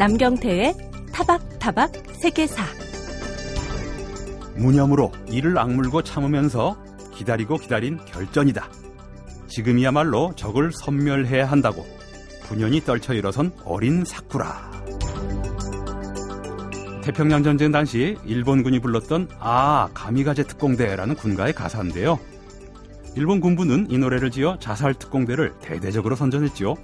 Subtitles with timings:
[0.00, 0.74] 남경태의
[1.12, 1.92] 타박타박
[2.22, 2.64] 세계사
[4.56, 6.82] 무념으로 이를 악물고 참으면서
[7.12, 8.66] 기다리고 기다린 결전이다.
[9.48, 11.84] 지금이야말로 적을 섬멸해야 한다고
[12.44, 14.70] 분연히 떨쳐 일어선 어린 사쿠라.
[17.02, 22.18] 태평양 전쟁 당시 일본군이 불렀던 아 가미가제 특공대라는 군가의 가사인데요.
[23.16, 26.74] 일본 군부는 이 노래를 지어 자살 특공대를 대대적으로 선전했지요.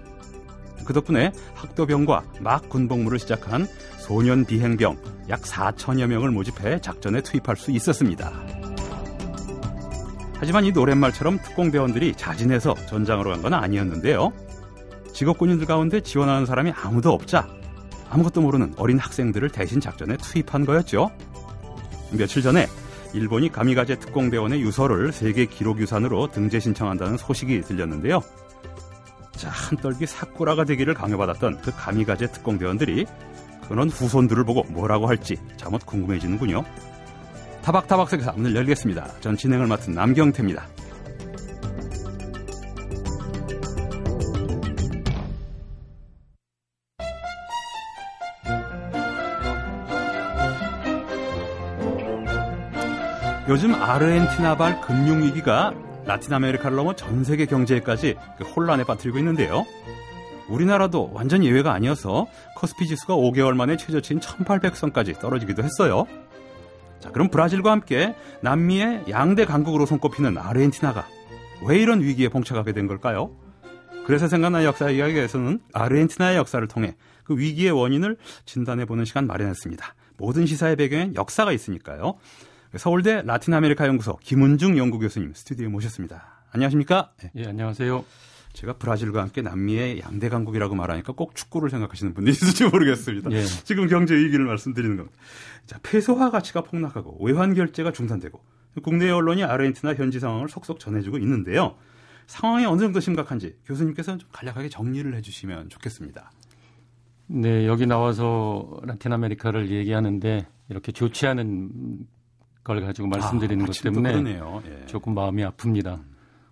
[0.86, 3.66] 그 덕분에 학도병과 막 군복무를 시작한
[3.98, 4.96] 소년 비행병
[5.28, 8.32] 약 4천여 명을 모집해 작전에 투입할 수 있었습니다.
[10.38, 14.32] 하지만 이 노랫말처럼 특공대원들이 자진해서 전장으로 간 건 아니었는데요.
[15.12, 17.48] 직업군인들 가운데 지원하는 사람이 아무도 없자
[18.10, 21.10] 아무것도 모르는 어린 학생들을 대신 작전에 투입한 거였죠.
[22.12, 22.66] 며칠 전에
[23.14, 28.20] 일본이 가미가제 특공대원의 유서를 세계 기록유산으로 등재 신청한다는 소식이 들렸는데요.
[29.36, 33.06] 자, 한떨기 사쿠라가 되기를 강요받았던 그 가미가제 특공대원들이
[33.68, 36.64] 그런 후손들을 보고 뭐라고 할지 잠옷 궁금해지는군요.
[37.62, 39.20] 타박타박색사 문을 열겠습니다.
[39.20, 40.66] 전 진행을 맡은 남경태입니다.
[53.48, 55.72] 요즘 아르헨티나발 금융위기가
[56.06, 59.66] 라틴 아메리카를 넘어 전 세계 경제까지 그 혼란에 빠뜨리고 있는데요.
[60.48, 66.06] 우리나라도 완전 예외가 아니어서 커스피 지수가 5개월 만에 최저치인 1800선까지 떨어지기도 했어요.
[67.00, 71.06] 자, 그럼 브라질과 함께 남미의 양대 강국으로 손꼽히는 아르헨티나가
[71.62, 73.32] 왜 이런 위기에 봉착하게 된 걸까요?
[74.06, 79.94] 그래서 생각난 역사 이야기에서는 아르헨티나의 역사를 통해 그 위기의 원인을 진단해보는 시간 마련했습니다.
[80.16, 82.14] 모든 시사의 배경엔 역사가 있으니까요.
[82.78, 86.44] 서울대 라틴 아메리카 연구소 김은중 연구 교수님 스튜디오에 모셨습니다.
[86.52, 87.12] 안녕하십니까?
[87.22, 87.30] 네.
[87.36, 88.04] 예, 안녕하세요.
[88.52, 93.30] 제가 브라질과 함께 남미의 양대 강국이라고 말하니까 꼭 축구를 생각하시는 분들이 있을지 모르겠습니다.
[93.32, 93.44] 예.
[93.44, 95.16] 지금 경제 위기를 말씀드리는 겁니다.
[95.66, 98.40] 자, 페소화 가치가 폭락하고 외환 결제가 중단되고
[98.82, 101.76] 국내 언론이 아르헨티나 현지 상황을 속속 전해주고 있는데요.
[102.26, 106.32] 상황이 어느 정도 심각한지 교수님께서는 좀 간략하게 정리를 해주시면 좋겠습니다.
[107.28, 112.06] 네, 여기 나와서 라틴 아메리카를 얘기하는데 이렇게 좋지 않은
[112.66, 114.86] 걸 가지고 말씀드리는 아, 것 때문에 예.
[114.86, 116.02] 조금 마음이 아픕니다.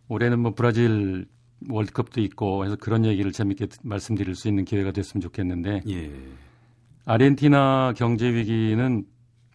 [0.07, 1.27] 올해는 뭐 브라질
[1.69, 6.13] 월드컵도 있고 해서 그런 얘기를 재밌게 말씀드릴 수 있는 기회가 됐으면 좋겠는데 예.
[7.05, 9.05] 아르헨티나 경제 위기는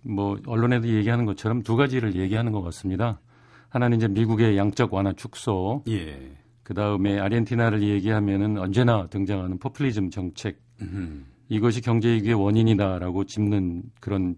[0.03, 3.21] 뭐 언론에도 얘기하는 것처럼 두 가지를 얘기하는 것 같습니다.
[3.69, 6.35] 하나는 이제 미국의 양적 완화 축소, 예.
[6.63, 11.23] 그 다음에 아르헨티나를 얘기하면은 언제나 등장하는 포퓰리즘 정책, 음흠.
[11.49, 14.35] 이것이 경제 위기의 원인이다라고 짚는 그런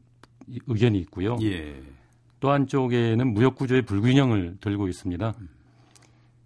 [0.67, 1.37] 의견이 있고요.
[1.41, 1.81] 예.
[2.41, 5.33] 또 한쪽에는 무역 구조의 불균형을 들고 있습니다.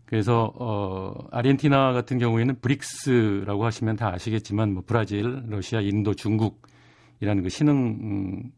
[0.06, 7.50] 그래서 어 아르헨티나 같은 경우에는 브릭스라고 하시면 다 아시겠지만 뭐 브라질, 러시아, 인도, 중국이라는 그
[7.50, 8.52] 신흥 음,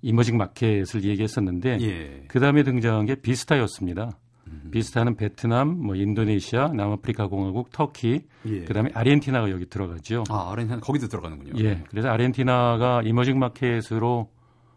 [0.00, 2.24] 이머징 마켓을 얘기했었는데 예.
[2.28, 4.16] 그 다음에 등장한 게 비스타였습니다.
[4.46, 4.68] 음.
[4.70, 8.60] 비스타는 베트남, 뭐 인도네시아, 남아프리카 공화국, 터키, 예.
[8.64, 10.24] 그다음에 아르헨티나가 여기 들어가죠.
[10.30, 11.62] 아 아르헨티나 거기도 들어가는군요.
[11.64, 14.28] 예, 그래서 아르헨티나가 이머징 마켓으로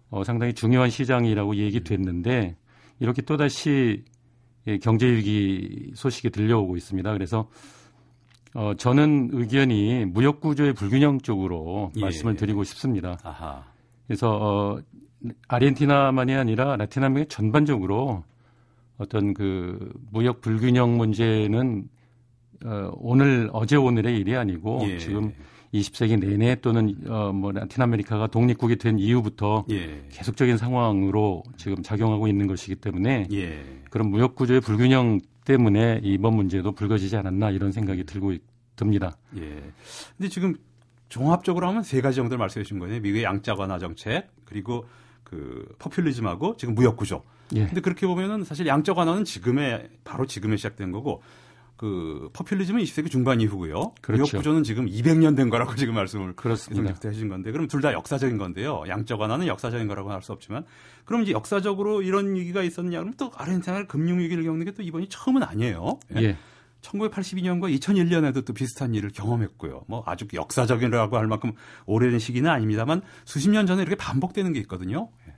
[0.09, 2.55] 어, 상당히 중요한 시장이라고 얘기됐는데
[2.99, 4.03] 이렇게 또 다시
[4.67, 7.13] 예, 경제 위기 소식이 들려오고 있습니다.
[7.13, 7.49] 그래서
[8.53, 12.01] 어, 저는 의견이 무역 구조의 불균형 쪽으로 예.
[12.01, 13.17] 말씀을 드리고 싶습니다.
[13.23, 13.63] 아하.
[14.07, 14.81] 그래서 어,
[15.47, 18.23] 아르헨티나만이 아니라 라틴 아메리카 전반적으로
[18.97, 21.87] 어떤 그 무역 불균형 문제는
[22.65, 24.97] 어, 오늘 어제 오늘의 일이 아니고 예.
[24.97, 25.31] 지금
[25.79, 30.05] 20세기 내내 또는 어, 뭐 라틴 아메리카가 독립국이 된 이후부터 예.
[30.09, 33.63] 계속적인 상황으로 지금 작용하고 있는 것이기 때문에 예.
[33.89, 38.35] 그런 무역 구조의 불균형 때문에 이번 문제도 불거지지 않았나 이런 생각이 들고
[38.75, 39.17] 듭니다.
[39.37, 39.61] 예.
[40.17, 40.55] 근데 지금
[41.09, 42.99] 종합적으로 하면 세 가지 정도를 말씀해 주신 거예요.
[42.99, 44.85] 미국의 양적 완화 정책 그리고
[45.23, 47.23] 그 포퓰리즘하고 지금 무역 구조.
[47.55, 47.65] 예.
[47.65, 51.21] 근데 그렇게 보면은 사실 양적 완화는 지금에 바로 지금에 시작된 거고
[51.77, 53.93] 그 포퓰리즘은 20세기 중반 이후고요.
[54.01, 54.23] 그렇죠.
[54.23, 56.93] 무역 구조는 지금 200년 된 거라고 지금 말씀을 그렇습니다.
[57.05, 58.83] 해주신 건데 그럼 둘 다 역사적인 건데요.
[58.87, 60.65] 양적 완화는 역사적인 거라고 할 수 없지만
[61.05, 65.07] 그럼 이제 역사적으로 이런 위기가 있었냐 그럼 또 아르헨티나가 금융 위기를 겪는 게 또 이번이
[65.09, 65.99] 처음은 아니에요.
[66.17, 66.21] 예.
[66.21, 66.37] 예.
[66.81, 69.83] 1982년과 2001년에도 또 비슷한 일을 경험했고요.
[69.87, 71.53] 뭐 아주 역사적이라고 할 만큼
[71.85, 75.09] 오래된 시기는 아닙니다만 수십 년 전에 이렇게 반복되는 게 있거든요.
[75.27, 75.33] 예,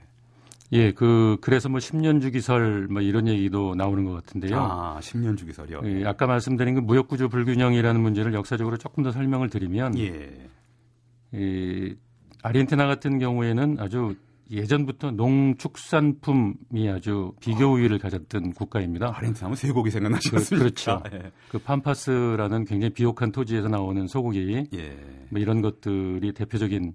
[0.92, 4.56] 그 그래서 뭐 10년 주기설 뭐 이런 얘기도 나오는 것 같은데요.
[4.56, 5.80] 아, 10년 주기설이요.
[5.84, 10.48] 예, 아까 말씀드린 그 무역 구조 불균형이라는 문제를 역사적으로 조금 더 설명을 드리면 예.
[11.32, 11.94] 이
[12.42, 14.14] 아르헨티나 같은 경우에는 아주
[14.50, 19.12] 예전부터 농축산품이 아주 비교 우위를 가졌던 국가입니다.
[19.16, 20.56] 아르헨티나면 쇠고기 생각나시겠습니까?
[20.56, 21.30] 그, 렇죠 예.
[21.48, 24.96] 그 팜파스라는 굉장히 비옥한 토지에서 나오는 소고기 예.
[25.30, 26.94] 뭐 이런 것들이 대표적인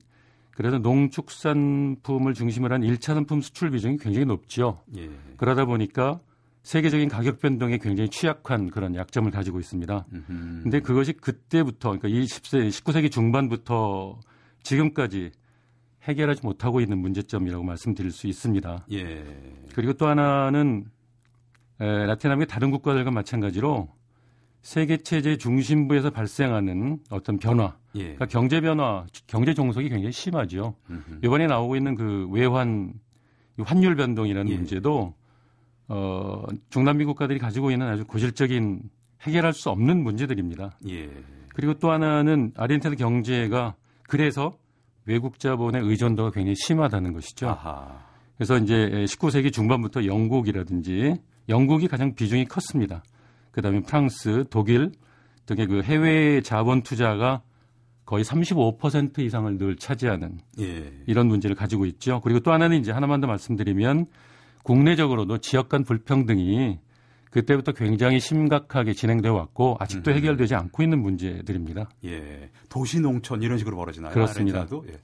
[0.56, 4.82] 그래서 농축산품을 중심으로 한 1차 산품 수출 비중이 굉장히 높죠.
[4.98, 5.10] 예.
[5.38, 6.22] 그러다 보니까
[6.64, 10.06] 세계적인 가격 변동에 굉장히 취약한 그런 약점을 가지고 있습니다.
[10.28, 14.20] 그런데 그것이 그때부터 그러니까 20세 19세기 중반부터
[14.64, 15.32] 지금까지
[16.04, 18.88] 해결하지 못하고 있는 문제점이라고 말씀드릴 수 있습니다.
[18.94, 19.26] 예.
[19.74, 20.86] 그리고 또 하나는
[21.80, 23.90] 에, 라틴 아메리카 다른 국가들과 마찬가지로
[24.66, 28.02] 세계 체제 중심부에서 발생하는 어떤 변화, 예.
[28.02, 30.74] 그러니까 경제 변화, 경제 종속이 굉장히 심하죠.
[30.90, 31.20] 음흠.
[31.24, 32.96] 이번에 나오고 있는 그 외환
[33.60, 34.56] 환율 변동이라는 예.
[34.56, 35.14] 문제도
[35.88, 38.90] 어, 중남미 국가들이 가지고 있는 아주 고질적인
[39.22, 40.80] 해결할 수 없는 문제들입니다.
[40.90, 41.12] 예.
[41.50, 43.76] 그리고 또 하나는 아르헨티나 경제가
[44.10, 44.58] 그래서
[45.06, 47.50] 외국 자본의 의존도가 굉장히 심하다는 것이죠.
[47.50, 48.04] 아하.
[48.36, 48.74] 그래서 이제
[49.08, 51.18] 19세기 중반부터 영국이라든지
[51.50, 53.04] 영국이 가장 비중이 컸습니다.
[53.56, 54.92] 그다음에 프랑스, 독일
[55.46, 57.42] 등의 그 해외 자본 투자가
[58.06, 60.92] 거의 35% 이상을 늘 차지하는 예.
[61.08, 62.20] 이런 문제를 가지고 있죠.
[62.22, 64.08] 그리고 또 하나는 이제 하나만 더 말씀드리면
[64.64, 66.80] 국내적으로도 지역 간 불평등이
[67.32, 70.18] 그때부터 굉장히 심각하게 진행되어 왔고 아직도 음.
[70.18, 71.90] 해결되지 않고 있는 문제들입니다.
[72.04, 72.50] 예.
[72.68, 74.14] 도시 농촌 이런 식으로 벌어지나요?
[74.14, 74.68] 그렇습니다.
[74.90, 74.98] 예.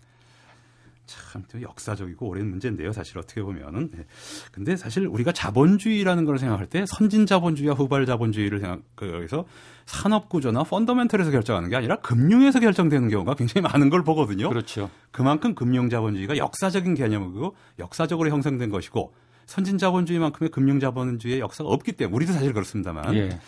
[1.11, 2.93] 참 역사적이고 오랜 문제인데요.
[2.93, 3.91] 사실 어떻게 보면은.
[3.91, 4.05] 네.
[4.51, 9.45] 근데 사실 우리가 자본주의라는 걸 생각할 때 선진 자본주의와 후발 자본주의를 생각 여기서
[9.85, 14.49] 산업 구조나 펀더멘털에서 결정하는 게 아니라 금융에서 결정되는 경우가 굉장히 많은 걸 보거든요.
[14.49, 14.89] 그렇죠.
[15.11, 19.13] 그만큼 금융 자본주의가 역사적인 개념이고 역사적으로 형성된 것이고
[19.45, 23.39] 선진 자본주의만큼의 금융 자본주의의 역사가 없기 때문에 우리도 사실 그렇습니다만 예.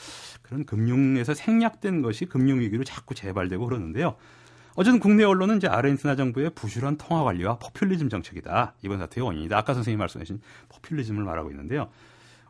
[0.42, 4.16] 그런 금융에서 생략된 것이 금융 위기로 자꾸 재발되고 그러는데요.
[4.76, 8.76] 어쨌든 국내 언론은 이제 아르헨티나 정부의 부실한 통화 관리와 포퓰리즘 정책이다.
[8.84, 9.58] 이번 사태의 원인이다.
[9.58, 11.90] 아까 선생님이 말씀하신 포퓰리즘을 말하고 있는데요.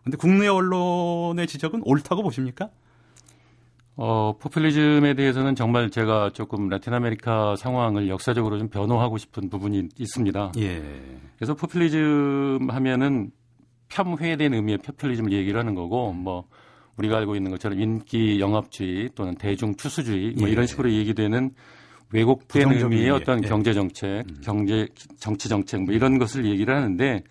[0.04, 2.70] 근데 국내 언론의 지적은 옳다고 보십니까?
[3.96, 10.54] 어, 포퓰리즘에 대해서는 정말 제가 조금 라틴 아메리카 상황을 역사적으로 좀 변호하고 싶은 부분이 있습니다.
[10.58, 10.82] 예.
[11.38, 13.32] 그래서 포퓰리즘 하면은
[13.90, 16.48] 폄훼된 의미의 포퓰리즘을 얘기를 하는 거고 뭐
[16.98, 20.52] 우리가 알고 있는 것처럼 인기 영합주의 또는 대중 추수주의 뭐 예.
[20.52, 21.52] 이런 식으로 얘기되는
[22.14, 23.48] 왜곡된 의미의 어떤 예.
[23.48, 24.42] 경제 정책, 음.
[24.44, 24.88] 경제
[25.20, 27.24] 정치 정책 뭐 이런 것을 얘기를 하는데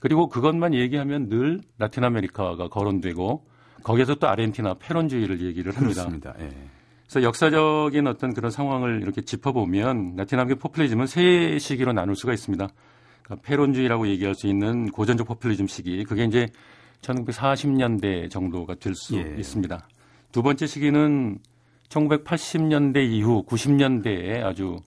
[0.00, 3.44] 그리고 그것만 얘기하면 늘 라틴 아메리카가 거론되고
[3.84, 6.02] 거기에서 또 아르헨티나 페론주의를 얘기를 합니다.
[6.02, 6.34] 그렇습니다.
[6.40, 6.48] 예.
[7.04, 12.68] 그래서 역사적인 어떤 그런 상황을 이렇게 짚어보면 라틴 아메리카 포퓰리즘은 세 시기로 나눌 수가 있습니다.
[13.22, 16.48] 그러니까 패론주의라고 얘기할 수 있는 고전적 포퓰리즘 시기 그게 이제
[17.02, 19.36] 1940년대 정도가 될수 예.
[19.38, 19.86] 있습니다.
[20.32, 21.38] 두 번째 시기는
[21.92, 24.80] 1980년대 이후 90년대에 아주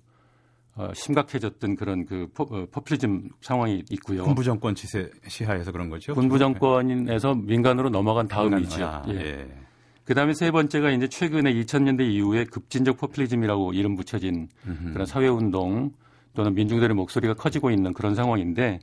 [0.75, 4.23] 어, 심각해졌던 그런 그 포, 어, 퓰리즘 상황이 있고요.
[4.23, 6.13] 군부 정권 지세 시하에서 그런 거죠.
[6.13, 8.85] 군부 정권에서 민간으로 넘어간 다음이죠.
[8.85, 9.13] 아, 예.
[9.13, 9.47] 예.
[10.03, 14.93] 그다음에 세 번째가 이제 최근에 2000년대 이후에 급진적 포퓰리즘이라고 이름 붙여진 음흠.
[14.93, 15.91] 그런 사회 운동
[16.35, 18.79] 또는 민중들의 목소리가 커지고 있는 그런 상황인데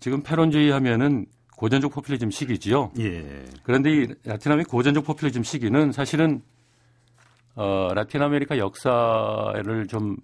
[0.00, 1.26] 지금 페론주의 하면은
[1.56, 2.90] 고전적 포퓰리즘 시기지요.
[2.98, 3.44] 예.
[3.62, 6.42] 그런데 이 라틴 아메리카 고전적 포퓰리즘 시기는 사실은
[7.56, 10.16] 어, 라틴 아메리카 역사를 좀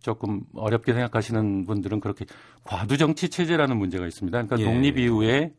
[0.00, 2.24] 조금 어렵게 생각하시는 분들은 그렇게
[2.64, 4.42] 과두 정치 체제라는 문제가 있습니다.
[4.42, 4.64] 그러니까 예.
[4.64, 5.52] 독립 이후에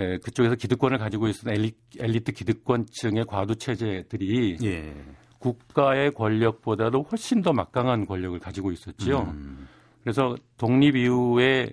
[0.00, 4.92] 에, 그쪽에서 기득권을 가지고 있었던 엘리, 엘리트 기득권층의 과두 체제들이 예.
[5.38, 9.20] 국가의 권력보다도 훨씬 더 막강한 권력을 가지고 있었지요.
[9.20, 9.68] 음.
[10.02, 11.70] 그래서 독립 이후에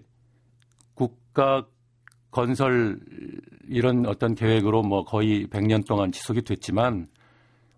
[0.94, 1.66] 국가
[2.30, 3.00] 건설
[3.68, 7.08] 이런 어떤 계획으로 뭐 거의 100년 동안 지속이 됐지만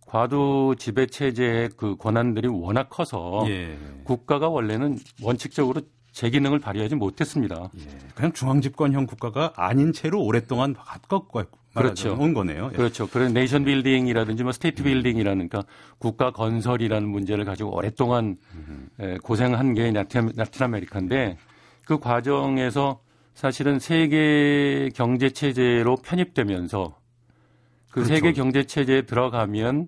[0.10, 3.78] 과도 지배 체제의 그 권한들이 워낙 커서 예.
[4.04, 7.70] 국가가 원래는 원칙적으로 제 기능을 발휘하지 못했습니다.
[7.78, 7.84] 예.
[8.16, 11.28] 그냥 중앙 집권형 국가가 아닌 채로 오랫동안 바꿔
[11.76, 12.18] 그렇죠.
[12.20, 12.72] 온 거네요.
[12.74, 12.76] 예.
[12.76, 13.06] 그렇죠.
[13.06, 18.90] 그런 nation building이라든지 뭐 state building이라는 그러니까 국가 건설이라는 문제를 가지고 오랫동안 음.
[19.22, 21.38] 고생한 게 라틴, 라틴 아메리카인데
[21.86, 23.00] 그 과정에서
[23.36, 26.98] 사실은 세계 경제 체제로 편입되면서
[27.90, 28.14] 그 그렇죠.
[28.14, 29.88] 세계 경제 체제에 들어가면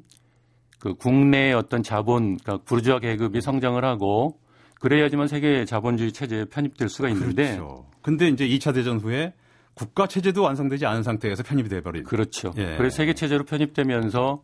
[0.79, 4.39] 그 국내의 어떤 자본, 그러니까 부르주아 계급이 성장을 하고
[4.79, 7.55] 그래야지만 세계 자본주의 체제에 편입될 수가 있는데.
[7.55, 7.85] 그렇죠.
[8.01, 9.33] 근데 이제 2차 대전 후에
[9.75, 12.03] 국가 체제도 완성되지 않은 상태에서 편입이 돼 버린.
[12.03, 12.51] 그렇죠.
[12.57, 12.75] 예.
[12.77, 14.43] 그래서 세계 체제로 편입되면서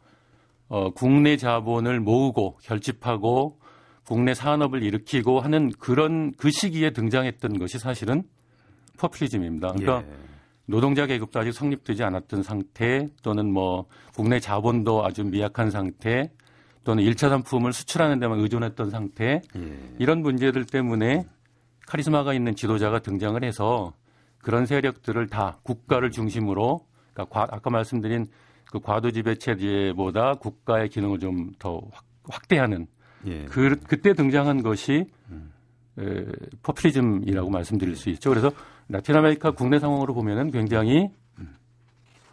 [0.70, 3.60] 어, 국내 자본을 모으고 결집하고
[4.06, 8.24] 국내 산업을 일으키고 하는 그런 그 시기에 등장했던 것이 사실은
[9.00, 9.74] 포퓰리즘입니다.
[9.74, 10.27] 그러니까 예.
[10.68, 16.32] 노동자 계급도 아직 성립되지 않았던 상태 또는 뭐 국내 자본도 아주 미약한 상태
[16.84, 19.96] 또는 1차 상품을 수출하는 데만 의존했던 상태 예.
[19.98, 21.26] 이런 문제들 때문에
[21.88, 23.94] 카리스마가 있는 지도자가 등장을 해서
[24.40, 26.82] 그런 세력들을 다 국가를 중심으로
[27.14, 28.28] 그러니까 아까 말씀드린
[28.70, 31.82] 그 과두 지배 체제보다 국가의 기능을 좀 더
[32.30, 32.88] 확대하는
[33.26, 33.46] 예.
[33.46, 35.52] 그 그때 등장한 것이 음.
[36.00, 36.26] 에,
[36.62, 38.30] 포퓰리즘이라고 말씀드릴 수 있죠.
[38.30, 38.52] 그래서
[38.90, 41.10] 라틴 아메리카 국내 상황으로 보면은 굉장히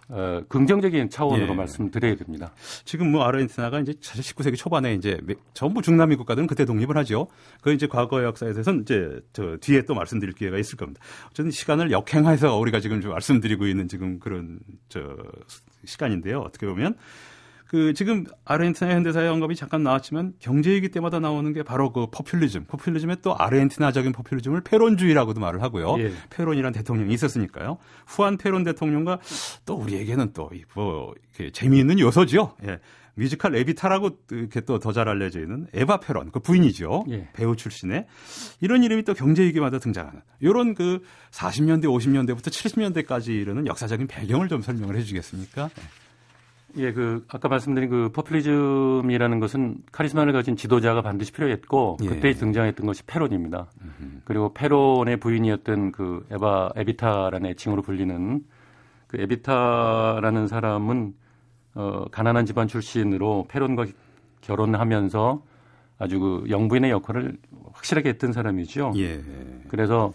[0.08, 1.56] 어, 긍정적인 차원으로 예.
[1.56, 2.52] 말씀드려야 됩니다.
[2.84, 5.18] 지금 뭐 아르헨티나가 이제 사실 19세기 초반에 이제
[5.54, 7.28] 전부 중남미 국가들은 그때 독립을 하죠.
[7.62, 11.00] 그 이제 과거 역사에 대해서는 이제 저 뒤에 또 말씀드릴 기회가 있을 겁니다.
[11.30, 15.16] 어쨌든 시간을 역행해서 우리가 지금 좀 말씀드리고 있는 지금 그런 저
[15.86, 16.40] 시간인데요.
[16.40, 16.96] 어떻게 보면
[17.74, 22.66] 그 지금 아르헨티나 현대사의 언급이 잠깐 나왔지만 경제위기 때마다 나오는 게 바로 그 포퓰리즘.
[22.68, 25.96] 포퓰리즘의 또 아르헨티나적인 포퓰리즘을 페론주의라고도 말을 하고요.
[25.98, 26.12] 예.
[26.30, 27.78] 페론이란 대통령이 있었으니까요.
[28.06, 29.18] 후안 페론 대통령과
[29.66, 31.14] 또 우리에게는 또뭐
[31.52, 32.54] 재미있는 요소죠.
[32.64, 32.78] 예.
[33.16, 37.06] 뮤지컬 에비타라고 이렇게 또 더 잘 알려져 있는 에바 페론, 그 부인이죠.
[37.10, 37.28] 예.
[37.32, 38.06] 배우 출신의
[38.60, 41.02] 이런 이름이 또 경제 위기마다 등장하는 이런 그
[41.32, 45.70] 40년대, 50년대부터 70년대까지 이르는 역사적인 배경을 좀 설명을 해주겠습니까?
[46.76, 46.82] 예.
[46.82, 52.08] 예, 그 아까 말씀드린 그 포퓰리즘이라는 것은 카리스마를 가진 지도자가 반드시 필요했고 예.
[52.08, 53.66] 그때 등장했던 것이 페론입니다.
[53.82, 54.20] 음흠.
[54.24, 58.44] 그리고 페론의 부인이었던 그 에바 에비타라는 애칭으로 불리는
[59.06, 61.14] 그 에비타라는 사람은
[61.76, 63.86] 어 가난한 집안 출신으로 페론과
[64.40, 65.42] 결혼하면서
[65.98, 67.36] 아주 그 영부인의 역할을
[67.72, 68.92] 확실하게 했던 사람이죠.
[68.96, 69.20] 예.
[69.68, 70.12] 그래서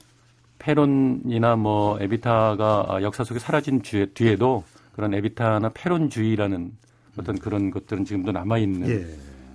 [0.60, 4.64] 페론이나 뭐 에비타가 역사 속에 사라진 뒤에도
[5.00, 6.74] 그런 에비타나 페론주의라는
[7.18, 9.06] 어떤 그런 것들은 지금도 남아 있는 예.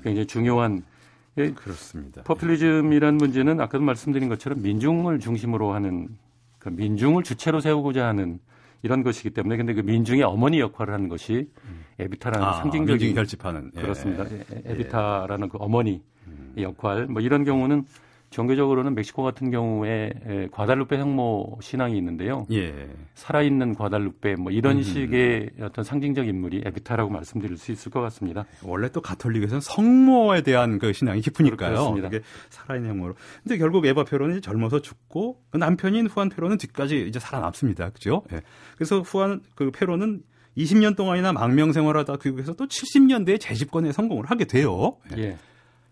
[0.03, 0.83] 굉장히 중요한
[1.37, 2.23] 예, 그렇습니다.
[2.23, 6.09] 포퓰리즘이라는 문제는 아까도 말씀드린 것처럼 민중을 중심으로 하는
[6.59, 8.39] 그 민중을 주체로 세우고자 하는
[8.83, 11.51] 이런 것이기 때문에 근데 그 민중의 어머니 역할을 하는 것이
[11.99, 13.83] 에비타라는 아, 상징적인 결집하는 예.
[13.83, 14.25] 그렇습니다.
[14.65, 16.55] 에비타라는 그 어머니 음.
[16.59, 17.85] 역할 뭐 이런 경우는
[18.35, 20.13] 종교적으로는 멕시코 같은 경우에
[20.51, 22.47] 과달루페 성모 신앙이 있는데요.
[22.51, 22.89] 예.
[23.15, 24.83] 살아있는 과달루페 뭐 이런 음.
[24.83, 28.45] 식의 어떤 상징적 인물이 에비타라고 말씀드릴 수 있을 것 같습니다.
[28.65, 31.95] 원래 또 가톨릭에서는 성모에 대한 그 신앙이 깊으니까요.
[31.97, 33.15] 이게 살아있는 성모로.
[33.45, 37.91] 근데 결국 에바 페론이 젊어서 죽고 그 남편인 후안 페론은 뒤까지 이제 살아남습니다.
[37.91, 38.25] 그죠?
[38.33, 38.41] 예.
[38.75, 40.23] 그래서 후안 그 페론은
[40.57, 44.97] 20년 동안이나 망명 생활하다 귀국해서 또 70년대에 재집권에 성공을 하게 돼요.
[45.17, 45.23] 예.
[45.23, 45.39] 예.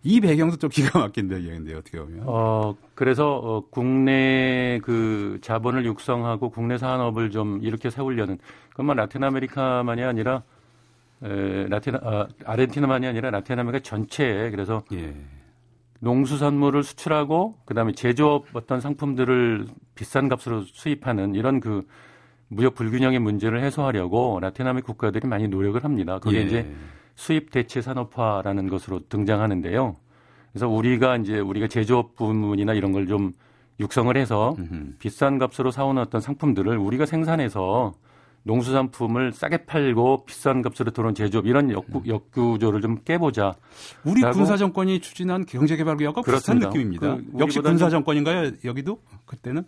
[0.04, 2.24] 이 배경도 좀 기가 막힌 배경인데요, 어떻게 보면.
[2.26, 8.38] 어, 그래서 어, 국내 그 자본을 육성하고 국내 산업을 좀 이렇게 세우려는
[8.70, 10.42] 그것만 라틴 아메리카만이 아니라
[11.22, 15.14] 에, 라틴 아, 아르헨티나만이 아니라 라틴 아메리카 전체에 그래서 예.
[16.00, 21.86] 농수산물을 수출하고 그다음에 제조업 어떤 상품들을 비싼 값으로 수입하는 이런 그
[22.48, 26.18] 무역 불균형의 문제를 해소하려고 라틴 아메리카 국가들이 많이 노력을 합니다.
[26.18, 26.42] 그게 예.
[26.42, 26.74] 이제
[27.14, 29.96] 수입 대체 산업화라는 것으로 등장하는데요.
[30.52, 33.32] 그래서 우리가 이제 우리가 제조업 부문이나 이런 걸 좀
[33.80, 34.94] 육성을 해서 음흠.
[34.98, 37.94] 비싼 값으로 사오는 어떤 상품들을 우리가 생산해서
[38.44, 42.06] 농수산품을 싸게 팔고 비싼 값으로 들어온 제조업 이런 역구, 음.
[42.06, 43.54] 역구조를 좀 깨보자.
[44.04, 47.16] 우리 군사 정권이 추진한 경제개발 개혁과 비슷한 느낌입니다.
[47.16, 48.52] 그 역시 군사 정권인가요?
[48.64, 49.64] 여기도 그때는?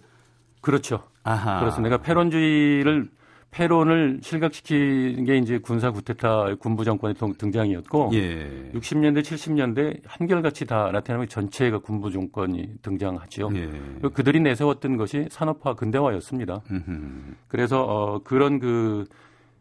[0.61, 1.03] 그렇죠.
[1.23, 1.61] 아하.
[1.61, 1.89] 그렇습니다.
[1.91, 3.11] 그러니까 페론주의를
[3.55, 8.73] 페론을 실각시킨 게 이제 군사 쿠데타 군부 정권의 등장이었고 예.
[8.75, 13.51] 60년대 70년대 한결같이 다 라틴 아메리카 전체가 군부 정권이 등장하죠.
[13.55, 13.71] 예.
[14.13, 16.63] 그들이 내세웠던 것이 산업화 근대화였습니다.
[16.69, 17.35] 음흠.
[17.47, 19.05] 그래서 어 그런 그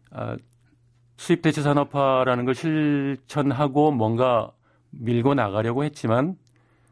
[0.10, 0.36] 아,
[1.18, 4.52] 수입 대체 산업화라는 걸 실천하고 뭔가
[4.90, 6.36] 밀고 나가려고 했지만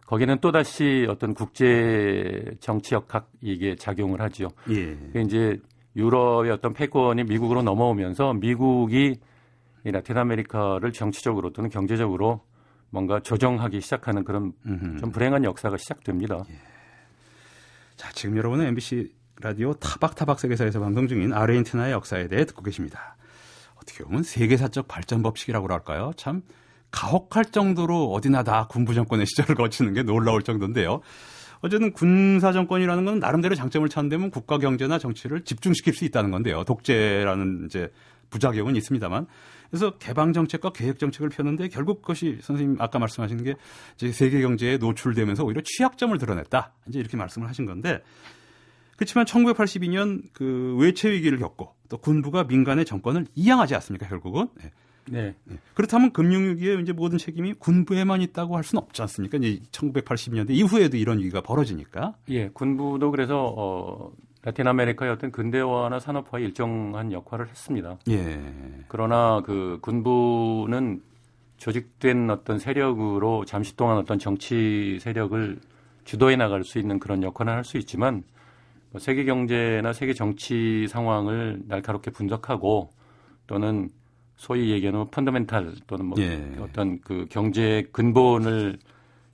[0.05, 4.49] 거기는 또 다시 어떤 국제 정치 역 학 이게 작용을 하죠.
[4.69, 4.95] 예.
[5.19, 5.57] 이제
[5.95, 9.19] 유럽의 어떤 패권이 미국으로 넘어오면서 미국이
[9.83, 12.41] 이 라틴 아메리카를 정치적으로 또는 경제적으로
[12.89, 14.99] 뭔가 조정하기 시작하는 그런 음흠.
[14.99, 16.43] 좀 불행한 역사가 시작됩니다.
[16.49, 16.53] 예.
[17.95, 23.15] 자, 지금 여러분은 MBC 라디오 타박타박 세계사에서 방송 중인 아르헨티나의 역사에 대해 듣고 계십니다.
[23.75, 26.11] 어떻게 보면 세계사적 발전 법칙이라고 할까요?
[26.15, 26.43] 참
[26.91, 31.01] 가혹할 정도로 어디나 다 군부 정권의 시절을 거치는 게 놀라울 정도인데요.
[31.61, 36.63] 어쨌든 군사 정권이라는 건 나름대로 장점을 찾는다면 국가 경제나 정치를 집중시킬 수 있다는 건데요.
[36.63, 37.91] 독재라는 이제
[38.29, 39.27] 부작용은 있습니다만.
[39.69, 43.55] 그래서 개방 정책과 계획 정책을 펴는데 결국 그것이 선생님 아까 말씀하신 게
[43.95, 46.73] 이제 세계 경제에 노출되면서 오히려 취약점을 드러냈다.
[46.89, 48.01] 이제 이렇게 말씀을 하신 건데
[48.97, 54.71] 그렇지만 1982년 그 외채 위기를 겪고 또 군부가 민간의 정권을 이양하지 않습니까 결국은 네.
[55.09, 55.35] 네.
[55.45, 55.57] 네.
[55.73, 59.37] 그렇다면 금융위기에 이제 모든 책임이 군부에만 있다고 할 수는 없지 않습니까?
[59.37, 62.15] 이제 1980년대 이후에도 이런 위기가 벌어지니까.
[62.29, 64.11] 예, 군부도 그래서 어
[64.43, 67.97] 라틴 아메리카의 어떤 근대화나 산업화에 일정한 역할을 했습니다.
[68.09, 68.41] 예.
[68.87, 71.01] 그러나 그 군부는
[71.57, 75.59] 조직된 어떤 세력으로 잠시 동안 어떤 정치 세력을
[76.05, 78.23] 주도해 나갈 수 있는 그런 역할을 할 수 있지만
[78.89, 82.89] 뭐 세계 경제나 세계 정치 상황을 날카롭게 분석하고
[83.47, 83.89] 또는
[84.41, 86.43] 소위 얘기하는 펀더멘탈 또는 뭐 예.
[86.59, 88.79] 어떤 그 경제 근본을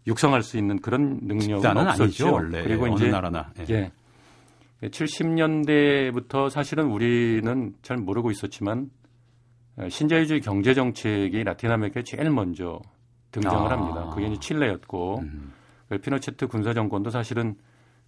[0.05, 2.03] 육성할 수 있는 그런 능력은 없었죠.
[2.03, 2.61] 아니죠, 원래.
[2.61, 3.53] 그리고 예, 이제 나라나.
[3.69, 3.73] 예.
[4.83, 4.89] 예.
[4.89, 8.89] 70년대부터 사실은 우리는 잘 모르고 있었지만
[9.77, 12.81] 어, 신자유주의 경제 정책이 라틴 아메리카에 제일 먼저
[13.31, 13.77] 등장을 아.
[13.77, 14.09] 합니다.
[14.13, 15.53] 그게 이제 칠레였고 음.
[15.87, 17.55] 그 피노체트 군사 정권도 사실은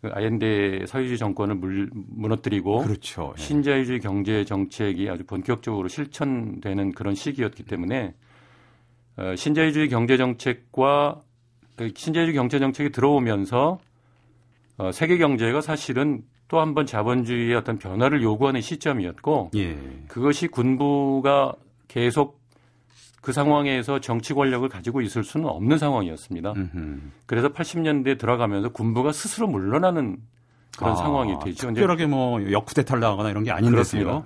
[0.01, 3.33] 그 아옌데 사회주의 정권을 물, 무너뜨리고 그렇죠.
[3.37, 3.41] 예.
[3.41, 8.13] 신자유주의 경제 정책이 아주 본격적으로 실천되는 그런 시기였기 때문에
[9.17, 11.21] 어, 신자유주의 경제 정책과
[11.75, 13.79] 그 신자유주의 경제 정책이 들어오면서
[14.77, 19.77] 어, 세계 경제가 사실은 또 한 번 자본주의의 어떤 변화를 요구하는 시점이었고 예.
[20.07, 21.53] 그것이 군부가
[21.87, 22.38] 계속
[23.29, 26.53] 그 상황에서 정치 권력을 가지고 있을 수는 없는 상황이었습니다.
[26.53, 26.99] 음흠.
[27.27, 30.17] 그래서 80년대 들어가면서 군부가 스스로 물러나는
[30.75, 31.67] 그런 아, 상황이 되죠.
[31.67, 34.23] 특별하게 뭐 역쿠데타를 당하거나 이런 게 아닌데요.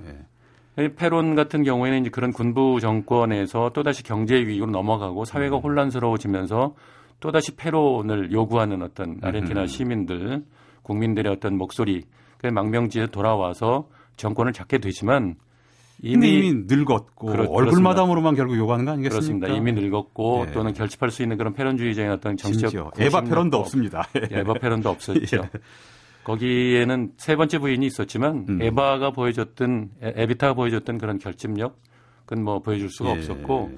[0.77, 0.87] 예.
[0.95, 5.61] 페론 같은 경우에는 이제 그런 군부 정권에서 또다시 경제 위기로 넘어가고 사회가 음.
[5.61, 6.73] 혼란스러워지면서
[7.19, 9.67] 또다시 페론을 요구하는 어떤 아르헨티나 음.
[9.67, 10.45] 시민들,
[10.83, 12.03] 국민들의 어떤 목소리,
[12.37, 15.35] 그 망명지에 돌아와서 정권을 잡게 되지만
[16.05, 19.47] 이미, 이미 늙었고 그렇, 얼굴마담으로만 결국 요구하는 거 아니겠습니까?
[19.47, 19.47] 그렇습니다.
[19.47, 20.51] 이미 늙었고 예.
[20.51, 24.09] 또는 결집할 수 있는 그런 페론주의적인 어떤 정치적 에바 페론도 없습니다.
[24.31, 24.39] 예.
[24.39, 25.37] 에바 페론도 없었죠.
[25.37, 25.49] 예.
[26.25, 28.61] 거기에는 세 번째 부인이 있었지만 음.
[28.61, 31.79] 에바가 보여줬던 에비타가 보여줬던 그런 결집력
[32.25, 33.13] 그건 뭐 보여줄 수가 예.
[33.13, 33.71] 없었고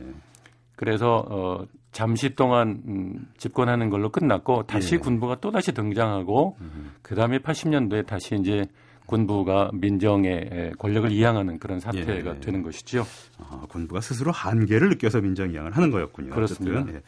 [0.76, 4.98] 그래서 어 잠시 동안 음, 집권하는 걸로 끝났고 다시 예.
[4.98, 6.92] 군부가 또 다시 등장하고 음.
[7.04, 8.66] 그다음에 80년도에 다시 이제
[9.06, 12.40] 군부가 민정의 권력을 이양하는 그런 사태가 예.
[12.40, 13.06] 되는 것이죠.
[13.38, 16.32] 아, 군부가 스스로 한계를 느껴서 민정 이양을 하는 거였군요.
[16.32, 16.86] 그렇습니다.
[16.90, 17.02] 예.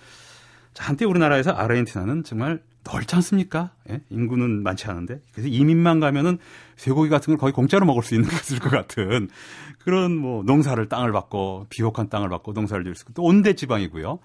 [0.73, 3.71] 자, 한때 우리나라에서 아르헨티나는 정말 넓지 않습니까?
[3.89, 4.01] 예?
[4.09, 6.37] 인구는 많지 않은데 그래서 이민만 가면은
[6.75, 9.29] 쇠고기 같은 걸 거의 공짜로 먹을 수 있는 것일 것 같은
[9.79, 14.19] 그런 뭐 농사를 땅을 받고 비옥한 땅을 받고 농사를 지을 수 있고 또 온대 지방이고요.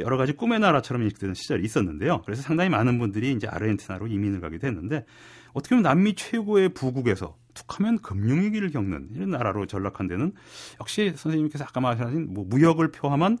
[0.00, 2.22] 여러 가지 꿈의 나라처럼 인식되는 시절이 있었는데요.
[2.24, 5.04] 그래서 상당히 많은 분들이 이제 아르헨티나로 이민을 가기도 했는데
[5.52, 10.32] 어떻게 보면 남미 최고의 부국에서 툭하면 금융위기를 겪는 이런 나라로 전락한 데는
[10.80, 13.38] 역시 선생님께서 아까 말씀하신 뭐 무역을 포함한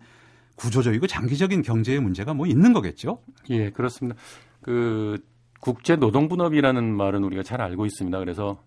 [0.56, 3.20] 구조적이고 장기적인 경제의 문제가 뭐 있는 거겠죠?
[3.50, 4.18] 예, 그렇습니다.
[4.62, 5.18] 그
[5.60, 8.18] 국제 노동분업이라는 말은 우리가 잘 알고 있습니다.
[8.18, 8.62] 그래서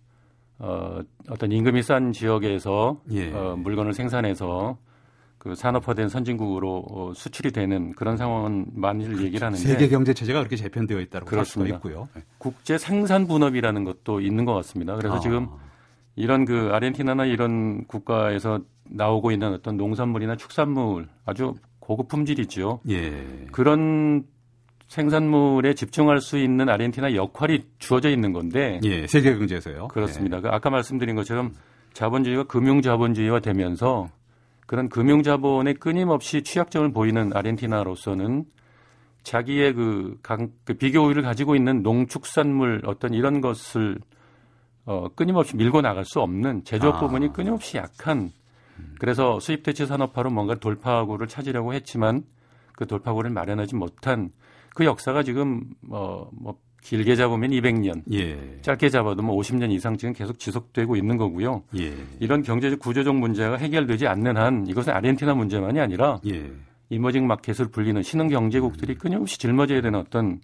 [0.60, 1.00] 어,
[1.30, 3.32] 어떤 임금이 싼 지역에서 예.
[3.32, 4.78] 어, 물건을 생산해서
[5.40, 9.24] 그 산업화된 선진국으로 어, 수출이 되는 그런 상황은 많이 그렇죠.
[9.24, 12.10] 얘기를 하는데 세계 경제 체제가 그렇게 재편되어 있다고 할 수도 있고요.
[12.14, 12.22] 네.
[12.38, 14.96] 국제 생산 분업이라는 것도 있는 것 같습니다.
[14.98, 15.20] 그래서 아.
[15.20, 15.48] 지금
[16.18, 22.82] 이런 그 아르헨티나나 이런 국가에서 나오고 있는 어떤 농산물이나 축산물 아주 고급 품질이죠.
[22.90, 23.48] 예.
[23.54, 24.26] 그런
[24.90, 28.82] 생산물에 집중할 수 있는 아르헨티나 역할이 주어져 있는 건데.
[28.84, 29.88] 예, 세계 경제에서요.
[29.88, 30.38] 그렇습니다.
[30.38, 30.42] 예.
[30.42, 31.54] 그 아까 말씀드린 것처럼
[31.94, 34.10] 자본주의가 금융 자본주의화 되면서
[34.70, 38.46] 그런 금융 자본에 끊임없이 취약점을 보이는 아르헨티나로서는
[39.24, 43.98] 자기의 그, 강, 그 비교 우위를 가지고 있는 농축산물 어떤 이런 것을
[44.86, 47.00] 어, 끊임없이 밀고 나갈 수 없는 제조업 아.
[47.00, 48.30] 부분이 끊임없이 약한
[49.00, 52.22] 그래서 수입 대체 산업화로 뭔가 돌파구를 찾으려고 했지만
[52.74, 54.30] 그 돌파구를 마련하지 못한
[54.76, 58.60] 그 역사가 지금 어, 뭐 길게 잡으면 200년, 예.
[58.62, 61.64] 짧게 잡아도 뭐 50년 이상 지금 계속 지속되고 있는 거고요.
[61.78, 61.94] 예.
[62.20, 66.52] 이런 경제적 구조적 문제가 해결되지 않는 한 이것은 아르헨티나 문제만이 아니라 예.
[66.90, 70.42] 이머징 마켓을 불리는 신흥 경제국들이 끊임없이 짊어져야 되는 어떤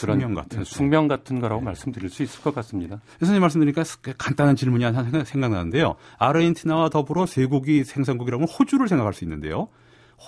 [0.00, 1.66] 그런 숙명 같은 숙명 같은 거라고 네.
[1.66, 3.00] 말씀드릴 수 있을 것 같습니다.
[3.20, 3.84] 교수님 말씀드리니까
[4.18, 5.94] 간단한 질문이 하나 생각나는데요.
[6.18, 9.68] 아르헨티나와 더불어 쇠고기 생산국이라면 호주를 생각할 수 있는데요.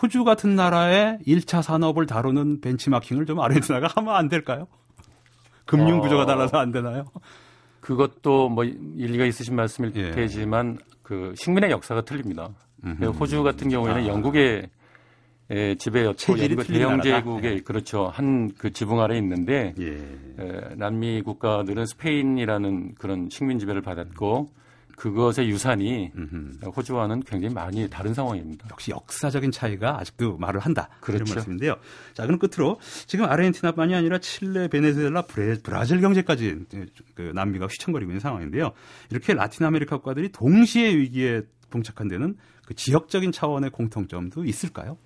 [0.02, 4.66] 호주 같은 나라의 1차 산업을 다루는 벤치마킹을 좀 아르헨티나가 하면 안 될까요?
[5.66, 7.04] 금융 구조가 어, 달라서 안 되나요?
[7.80, 10.10] 그것도 뭐 일리가 있으신 말씀일 예.
[10.12, 12.48] 테지만 그 식민의 역사가 틀립니다.
[12.84, 13.04] 음흠.
[13.06, 14.06] 호주 같은 경우에는 아.
[14.06, 14.68] 영국의
[15.78, 17.60] 지배였고 영국 대영 제국의 예.
[17.60, 19.92] 그렇죠 한 그 지붕 아래 있는데 예.
[20.38, 24.48] 에, 남미 국가들은 스페인이라는 그런 식민 지배를 받았고
[24.96, 26.66] 그것의 유산이 음흠.
[26.74, 28.66] 호주와는 굉장히 많이 다른 상황입니다.
[28.70, 30.88] 역시 역사적인 차이가 아직도 말을 한다.
[31.00, 31.22] 그렇죠.
[31.22, 31.76] 이런 말씀인데요.
[32.14, 35.24] 자, 그럼 끝으로 지금 아르헨티나만이 아니라 칠레, 베네수엘라,
[35.62, 36.64] 브라질 경제까지
[37.14, 38.72] 그 남미가 휘청거리고 있는 상황인데요.
[39.10, 44.96] 이렇게 라틴 아메리카 국가들이 동시에 위기에 봉착한 데는 그 지역적인 차원의 공통점도 있을까요?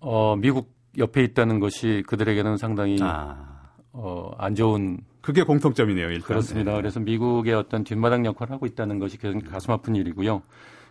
[0.00, 3.55] 어, 미국 옆에 있다는 것이 그들에게는 상당히 아.
[3.98, 6.10] 어, 안 좋은 그게 공통점이네요.
[6.10, 6.22] 일단.
[6.22, 6.72] 그렇습니다.
[6.72, 6.76] 네.
[6.76, 10.42] 그래서 미국의 어떤 뒷마당 역할을 하고 있다는 것이 가슴 아픈 일이고요.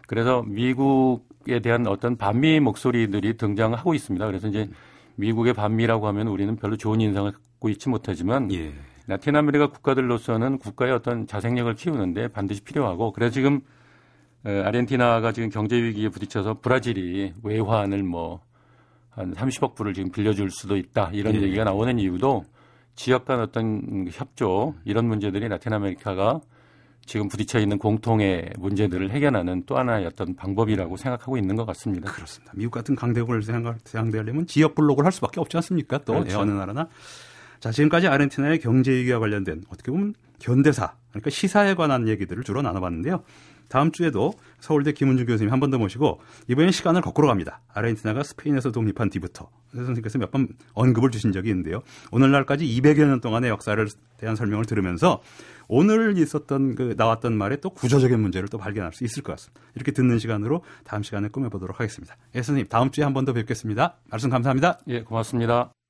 [0.08, 4.26] 그래서 미국에 대한 어떤 반미 목소리들이 등장하고 있습니다.
[4.26, 4.70] 그래서 이제
[5.16, 8.74] 미국의 반미라고 하면 우리는 별로 좋은 인상을 갖고 있지 못하지만 예.
[9.08, 13.62] 라틴 아메리카 국가들로서는 국가의 어떤 자생력을 키우는데 반드시 필요하고 그래서 지금
[14.44, 18.42] 아르헨티나가 지금 경제 위기에 부딪혀서 브라질이 외환을 뭐
[19.16, 21.42] 한 30억 불을 지금 빌려줄 수도 있다 이런 예.
[21.42, 22.44] 얘기가 나오는 이유도
[22.96, 26.42] 지역 간 어떤 협조 이런 문제들이 라틴 아메리카가
[27.06, 32.12] 지금 부딪혀 있는 공통의 문제들을 해결하는 또 하나의 어떤 방법이라고 생각하고 있는 것 같습니다.
[32.12, 32.52] 그렇습니다.
[32.56, 33.44] 미국 같은 강대국을
[33.84, 36.00] 상대하려면 지역 블록을 할 수밖에 없지 않습니까?
[36.00, 36.40] 또 그렇죠.
[36.40, 36.88] 어느 나라나.
[37.60, 43.24] 자, 지금까지 아르헨티나의 경제 위기와 관련된 어떻게 보면 현대사, 그러니까 시사에 관한 얘기들을 주로 나눠봤는데요.
[43.70, 47.62] 다음 주에도 서울대 김은주 교수님 한 번 더 모시고 이번엔 시간을 거꾸로 갑니다.
[47.74, 51.82] 아르헨티나가 스페인에서 독립한 뒤부터 선생님께서 몇 번 언급을 주신 적이 있는데요.
[52.12, 55.22] 오늘날까지 200여 년 동안의 역사를 대한 설명을 들으면서
[55.68, 59.62] 오늘 있었던 그 나왔던 말에 또 구조적인 문제를 또 발견할 수 있을 것 같습니다.
[59.76, 62.16] 이렇게 듣는 시간으로 다음 시간에 꾸며보도록 하겠습니다.
[62.36, 63.98] 예, 선생님 다음 주에 한 번 더 뵙겠습니다.
[64.10, 64.80] 말씀 감사합니다.
[64.88, 65.85] 예, 고맙습니다.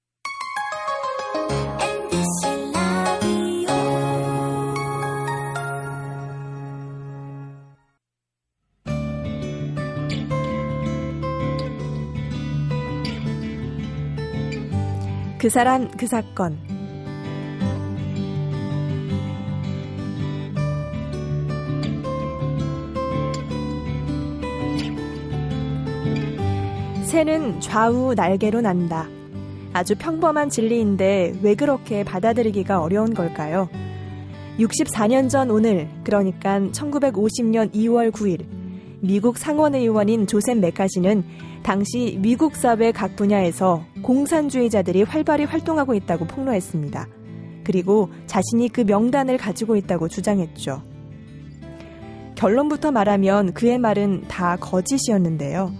[15.45, 16.57] 그 사람 그 사건
[27.03, 29.07] 새는 좌우 날개로 난다.
[29.71, 33.69] 아주 평범한 진리인데 왜 그렇게 받아들이기가 어려운 걸까요?
[34.57, 38.47] 64년 전 오늘, 그러니까 1950년 2월 9일,
[38.99, 41.23] 미국 상원의원인 조셉 메카시는
[41.61, 47.07] 당시 미국 사회 각 분야에서 공산주의자들이 활발히 활동하고 있다고 폭로했습니다.
[47.63, 50.83] 그리고 자신이 그 명단을 가지고 있다고 주장했죠.
[52.35, 55.73] 결론부터 말하면 그의 말은 다 거짓이었는데요.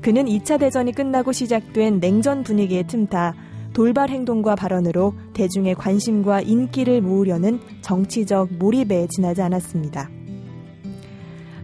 [0.00, 3.34] 그는 2차 대전이 끝나고 시작된 냉전 분위기에 틈타
[3.72, 10.08] 돌발 행동과 발언으로 대중의 관심과 인기를 모으려는 정치적 몰입에 지나지 않았습니다.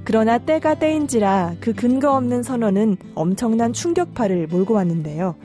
[0.03, 5.37] 그러나 때가 때인지라 그 근거 없는 선언은 엄청난 충격파를 몰고 왔는데요.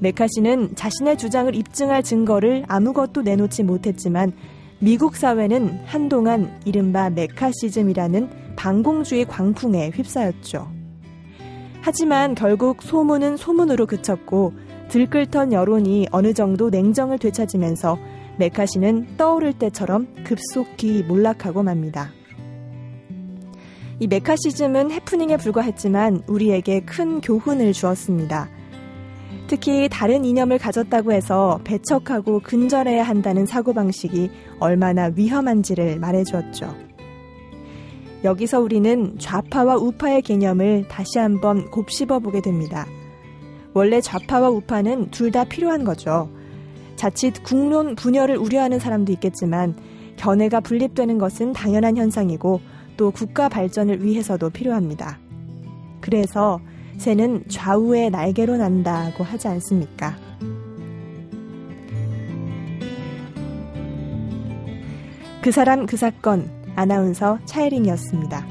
[0.00, 4.32] 메카시는 자신의 주장을 입증할 증거를 아무것도 내놓지 못했지만
[4.78, 10.70] 미국 사회는 한동안 이른바 메카시즘이라는 반공주의 광풍에 휩싸였죠.
[11.80, 14.52] 하지만 결국 소문은 소문으로 그쳤고
[14.88, 17.98] 들끓던 여론이 어느 정도 냉정을 되찾으면서
[18.38, 22.10] 메카시는 떠오를 때처럼 급속히 몰락하고 맙니다.
[23.98, 28.50] 이 메카시즘은 해프닝에 불과했지만 우리에게 큰 교훈을 주었습니다.
[29.48, 36.74] 특히 다른 이념을 가졌다고 해서 배척하고 근절해야 한다는 사고방식이 얼마나 위험한지를 말해주었죠.
[38.24, 42.86] 여기서 우리는 좌파와 우파의 개념을 다시 한번 곱씹어 보게 됩니다.
[43.72, 46.28] 원래 좌파와 우파는 둘 다 필요한 거죠.
[46.96, 49.76] 자칫 국론 분열을 우려하는 사람도 있겠지만
[50.16, 52.60] 견해가 분립되는 것은 당연한 현상이고
[52.96, 55.18] 또 국가 발전을 위해서도 필요합니다.
[56.00, 56.58] 그래서
[56.98, 60.16] 새는 좌우의 날개로 난다고 하지 않습니까?
[65.42, 68.46] 그 사람 그 사건 아나운서 차혜린이었습니다.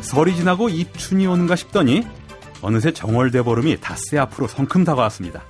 [0.00, 2.04] 설이 지나고 입춘이 오는가 싶더니
[2.62, 5.42] 어느새 정월 대보름이 닷새 앞으로 성큼 다가왔습니다.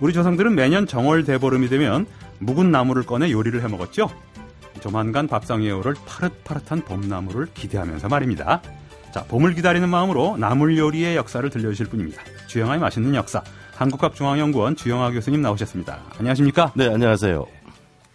[0.00, 2.06] 우리 조상들은 매년 정월 대보름이 되면
[2.38, 4.10] 묵은 나무를 꺼내 요리를 해 먹었죠.
[4.80, 8.60] 조만간 밥상 위에 오를 파릇파릇한 봄나무를 기대하면서 말입니다.
[9.12, 12.22] 자, 봄을 기다리는 마음으로 나물 요리의 역사를 들려주실 분입니다.
[12.46, 13.42] 주영아의 맛있는 역사,
[13.76, 16.02] 한국학중앙연구원 주영아 교수님 나오셨습니다.
[16.18, 16.72] 안녕하십니까?
[16.76, 17.46] 네, 안녕하세요.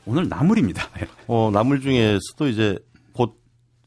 [0.05, 0.83] 오늘 나물입니다.
[1.27, 2.77] 어, 나물 중에서도 이제
[3.13, 3.39] 곧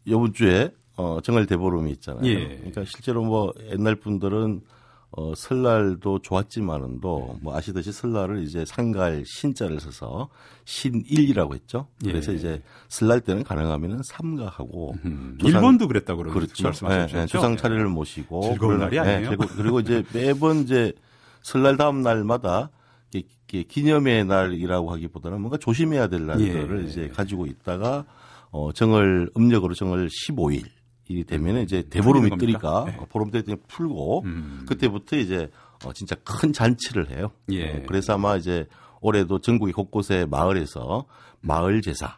[0.04, 2.24] 이번 주에 어, 정월 대보름이 있잖아요.
[2.26, 2.56] 예.
[2.56, 4.60] 그러니까 실제로 뭐 옛날 분들은
[5.16, 10.28] 어, 설날도 좋았지만은도 뭐 아시듯이 설날을 이제 상갈 신자를 써서
[10.64, 11.86] 신일이라고 했죠.
[12.04, 12.10] 예.
[12.10, 12.36] 그래서 예.
[12.36, 16.64] 이제 설날 때는 가능하면은 삼가하고 음, 조상, 일본도 그랬다고 그렇죠.
[16.64, 17.14] 말씀하셨죠.
[17.14, 19.30] 네, 네, 조상 차례를 모시고 즐거운 날이 아니에요.
[19.30, 20.92] 네, 그리고, 이제 매번 이제
[21.42, 22.70] 설날 다음 날마다
[23.46, 26.88] 기념의 날이라고 하기보다는 뭔가 조심해야 될 날들을 예.
[26.88, 28.04] 이제 가지고 있다가
[28.50, 30.64] 어 정월 음력으로 정월 15일
[31.08, 32.96] 이 되면 이제 대보름이 뜨니까 네.
[33.10, 34.64] 보름 때 풀고 음.
[34.66, 35.50] 그때부터 이제
[35.84, 37.30] 어 진짜 큰 잔치를 해요.
[37.50, 37.70] 예.
[37.70, 38.66] 어, 그래서 아마 이제
[39.00, 41.04] 올해도 전국의 곳곳에 마을에서
[41.40, 42.16] 마을 제사,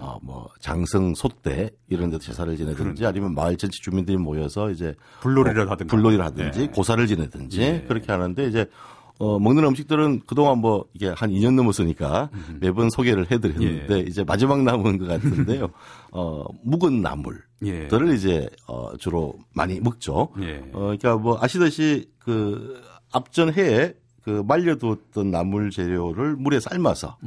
[0.00, 3.06] 어, 뭐 장성 소대 이런 데 제사를 지내든지.
[3.06, 6.66] 아니면 마을 전체 주민들이 모여서 이제 불놀이를 하든지 불놀이를 하든지 네.
[6.68, 7.84] 고사를 지내든지 예.
[7.86, 8.66] 그렇게 하는데 이제
[9.18, 14.00] 어, 먹는 음식들은 그동안 뭐 이게 한 2년 넘었으니까 매번 소개를 해드렸는데 예.
[14.00, 15.70] 이제 마지막 남은 것 같은데요.
[16.10, 18.14] 어, 묵은 나물들을 예.
[18.14, 20.30] 이제 어, 주로 많이 먹죠.
[20.40, 20.64] 예.
[20.72, 27.18] 어, 그러니까 뭐 아시다시 그 앞전 해에 그 말려두었던 나물 재료를 물에 삶아서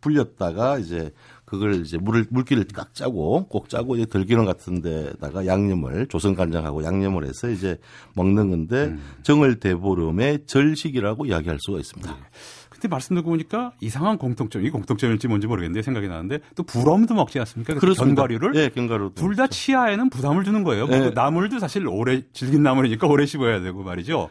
[0.00, 1.12] 불렸다가 이제
[1.50, 6.84] 그걸 이제 물을 물기를 깍 짜고 꼭 짜고 이제 들기름 같은 데다가 양념을 조선 간장하고
[6.84, 7.76] 양념을 해서 이제
[8.14, 9.02] 먹는 건데 음.
[9.24, 12.08] 정을 대보름의 절식이라고 이야기할 수가 있습니다.
[12.08, 12.20] 네.
[12.68, 17.40] 근데 말씀 듣고 보니까 이상한 공통점, 이 공통점일지 뭔지 모르겠는데 생각이 나는데 또 불엄도 먹지
[17.40, 17.74] 않습니까?
[17.74, 18.22] 그렇습니다.
[18.22, 20.86] 견과류를 네, 견과류 둘다 치아에는 부담을 주는 거예요.
[20.86, 21.10] 네.
[21.10, 24.30] 나물도 사실 오래 질긴 나물이니까 오래 씹어야 되고 말이죠.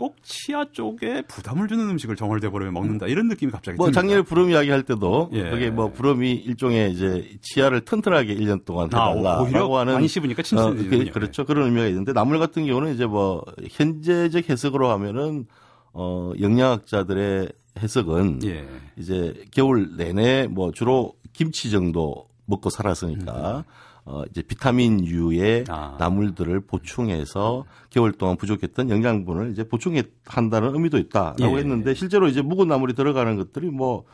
[0.00, 4.00] 꼭 치아 쪽에 부담을 주는 음식을 정월대 보름에 먹는다 이런 느낌이 갑자기 뭐 듭니다.
[4.00, 5.50] 작년에 부름 이야기 할 때도 예.
[5.50, 10.42] 그게 뭐 부름이 일종의 이제 치아를 튼튼하게 1년 동안 아, 해달라라고 아, 하는 많이 씹으니까
[10.42, 15.44] 침수 어, 그, 그렇죠 그런 의미가 있는데 나물 같은 경우는 이제 뭐 현재적 해석으로 하면은
[15.92, 18.66] 어 영양학자들의 해석은 예.
[18.96, 23.62] 이제 겨울 내내 뭐 주로 김치 정도 먹고 살았으니까 음.
[24.04, 25.96] 어 이제 비타민 U의 아.
[25.98, 31.60] 나물들을 보충해서 겨울 동안 부족했던 영양분을 이제 보충해 한다는 의미도 있다라고 예.
[31.60, 34.04] 했는데 실제로 이제 묵은 나물이 들어가는 것들이 뭐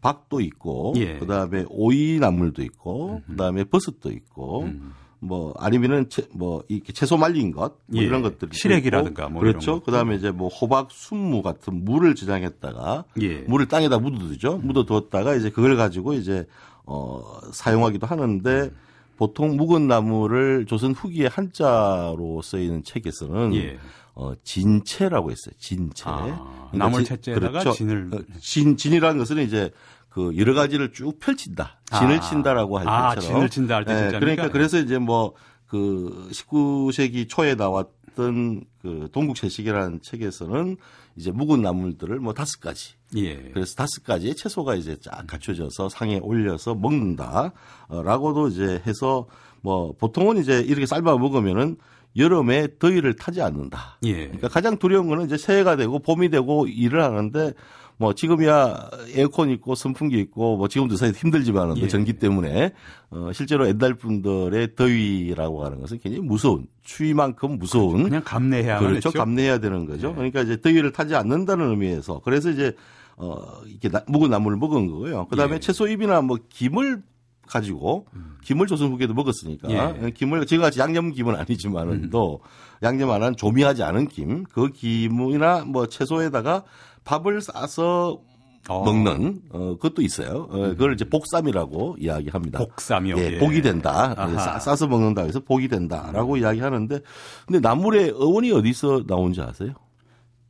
[0.00, 1.18] 박도 있고 예.
[1.18, 3.32] 그다음에 오이 나물도 있고 음.
[3.32, 4.92] 그다음에 버섯도 있고 음.
[5.22, 8.06] 뭐 아니면은 채, 뭐 이렇게 채소 말린 것 뭐 예.
[8.06, 9.80] 이런 것들이 시래기라든가 뭐 그렇죠.
[9.82, 13.40] 그다음에 이제 뭐 호박 순무 같은 물을 저장했다가 예.
[13.40, 14.56] 물을 땅에다 묻어두죠.
[14.56, 14.66] 음.
[14.66, 16.46] 묻어두었다가 이제 그걸 가지고 이제
[16.86, 17.22] 어
[17.52, 18.76] 사용하기도 하는데 음.
[19.20, 23.78] 보통 묵은 나무를 조선 후기에 한자로 쓰이는 책에서는 예.
[24.14, 25.54] 어, 진채라고 했어요.
[25.58, 26.04] 진채.
[26.06, 27.72] 아, 그러니까 나물 채째에다가 그렇죠.
[27.72, 29.72] 진을 어, 진 진이라는 것은 이제
[30.08, 31.80] 그 여러 가지를 쭉 펼친다.
[31.98, 32.20] 진을 아.
[32.20, 33.36] 친다라고 할 아, 때처럼.
[33.36, 35.34] 진을 친다 할때 네, 그러니까 그래서 이제 뭐
[35.70, 37.88] 그 19세기 초에 나왔
[38.20, 40.76] 던 그 동국 채식이라는 책에서는
[41.16, 42.94] 이제 묵은 나물들을 뭐 다섯 가지.
[43.16, 43.36] 예.
[43.52, 49.26] 그래서 다섯 가지의 채소가 이제 쫙 갖춰져서 상에 올려서 먹는다라고도 이제 해서
[49.60, 51.76] 뭐 보통은 이제 이렇게 삶아 먹으면은
[52.16, 53.98] 여름에 더위를 타지 않는다.
[54.04, 54.24] 예.
[54.24, 57.52] 그러니까 가장 두려운 거는 이제 새해가 되고 봄이 되고 일을 하는데
[58.00, 61.86] 뭐 지금이야 에어컨 있고 선풍기 있고 뭐 지금도 사실 힘들지만은 예.
[61.86, 62.72] 전기 때문에
[63.10, 69.58] 어 실제로 옛날 분들의 더위라고 하는 것은 굉장히 무서운 추위만큼 무서운 그냥 감내해야 그렇죠 감내해야
[69.58, 70.08] 되는 거죠.
[70.08, 70.14] 예.
[70.14, 72.74] 그러니까 이제 더위를 타지 않는다는 의미에서 그래서 이제
[73.18, 73.36] 어
[73.66, 75.26] 이렇게 나, 묵은 나물을 먹은 거고요.
[75.26, 75.60] 그다음에 예.
[75.60, 77.02] 채소잎이나 뭐 김을
[77.46, 78.36] 가지고 음.
[78.44, 80.10] 김을 조선 후기에도 먹었으니까 예.
[80.12, 82.10] 김을 지금같이 양념 김은 아니지만은 음.
[82.10, 82.40] 또
[82.82, 86.62] 양념 안 한 조미하지 않은 김 그 김이나 뭐 채소에다가
[87.04, 88.20] 밥을 싸서
[88.68, 88.84] 어.
[88.84, 90.46] 먹는 어 그것도 있어요.
[90.50, 90.70] 어, 음.
[90.70, 92.58] 그걸 이제 복삼이라고 이야기합니다.
[92.58, 93.16] 복삼이요.
[93.18, 93.38] 예, 예.
[93.38, 94.14] 복이 된다.
[94.38, 96.38] 싸, 싸서 먹는다 해서 복이 된다라고 음.
[96.38, 97.00] 이야기하는데
[97.46, 99.72] 근데 나물의 어원이 어디서 나온지 아세요?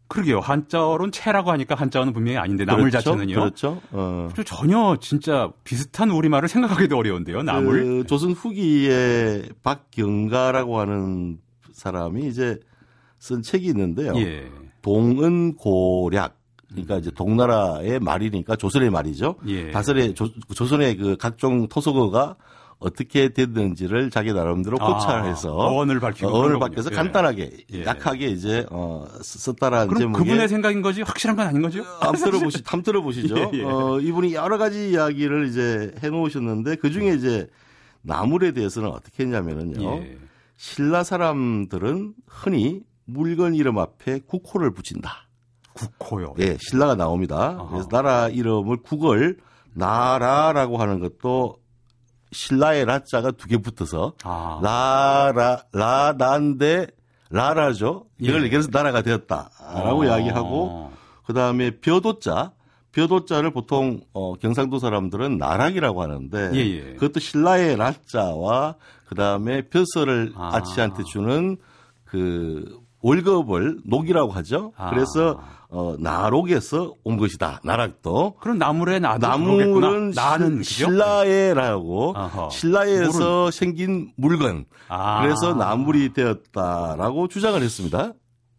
[0.08, 0.40] 그러게요.
[0.40, 3.10] 한자어로는 채라고 하니까 한자어는 분명히 아닌데 나물 그렇죠?
[3.12, 3.34] 자체는요.
[3.34, 3.80] 그렇죠.
[3.92, 4.28] 어.
[4.44, 7.44] 전혀 진짜 비슷한 우리말을 생각하기도 어려운데요.
[7.44, 7.84] 나물.
[7.84, 11.38] 그 조선 후기에 박경가라고 하는
[11.72, 12.58] 사람이 이제
[13.20, 14.16] 쓴 책이 있는데요.
[14.16, 14.50] 예.
[14.82, 16.39] 동은 고략
[16.70, 19.36] 그러니까 이제 동나라의 말이니까 조선의 말이죠.
[19.46, 19.70] 예.
[19.70, 22.36] 다설의 조, 조선의 그 각종 토속어가
[22.78, 26.96] 어떻게 됐는지를 자기 나름대로 포찰해서 아, 어원을 밝히고 어원을 밝혀서 예.
[26.96, 27.84] 간단하게 예.
[27.84, 31.82] 약하게 이제 어 썼다라는 그럼 제목에 그분의 생각인 거지 확실한 건 아닌 거죠?
[31.82, 33.36] 한번 들어보시 한번 들어보시죠.
[33.54, 33.64] 예, 예.
[33.64, 37.48] 어 이분이 여러 가지 이야기를 이제 해 놓으셨는데 그 중에 이제
[38.00, 39.96] 나물에 대해서는 어떻게 했냐면은요.
[39.96, 40.18] 예.
[40.56, 45.28] 신라 사람들은 흔히 물건 이름 앞에 국호를 붙인다.
[45.74, 46.34] 국호요?
[46.38, 47.56] 예, 신라가 나옵니다.
[47.58, 47.68] 아하.
[47.70, 49.38] 그래서 나라 이름을 국을
[49.74, 51.56] 나라라고 하는 것도
[52.32, 54.60] 신라의 라자가 두 개 붙어서 아.
[54.62, 56.86] 라라 라난데
[57.30, 58.06] 라라죠.
[58.18, 58.48] 이걸 예.
[58.48, 60.06] 그래서 나라가 되었다라고 아.
[60.06, 60.90] 이야기하고
[61.26, 62.52] 그다음에 벼도자
[62.92, 66.90] 벼도자를 보통 어, 경상도 사람들은 나락이라고 하는데 예예.
[66.90, 66.94] 예.
[66.94, 68.74] 그것도 신라의 라자와
[69.08, 70.56] 그다음에 벼슬을 아.
[70.56, 71.56] 아치한테 주는
[72.04, 74.72] 그 월급을 녹이라고 하죠.
[74.76, 74.90] 아.
[74.90, 75.40] 그래서
[75.72, 77.60] 어, 나록에서 온 것이다.
[77.64, 78.36] 나락도.
[78.40, 82.14] 그럼 나물의 나도 나물은 나는 신라에라고
[82.50, 83.50] 신라에서 물은.
[83.52, 84.64] 생긴 물건.
[84.88, 85.22] 아.
[85.22, 88.12] 그래서 나물이 되었다라고 주장을 했습니다.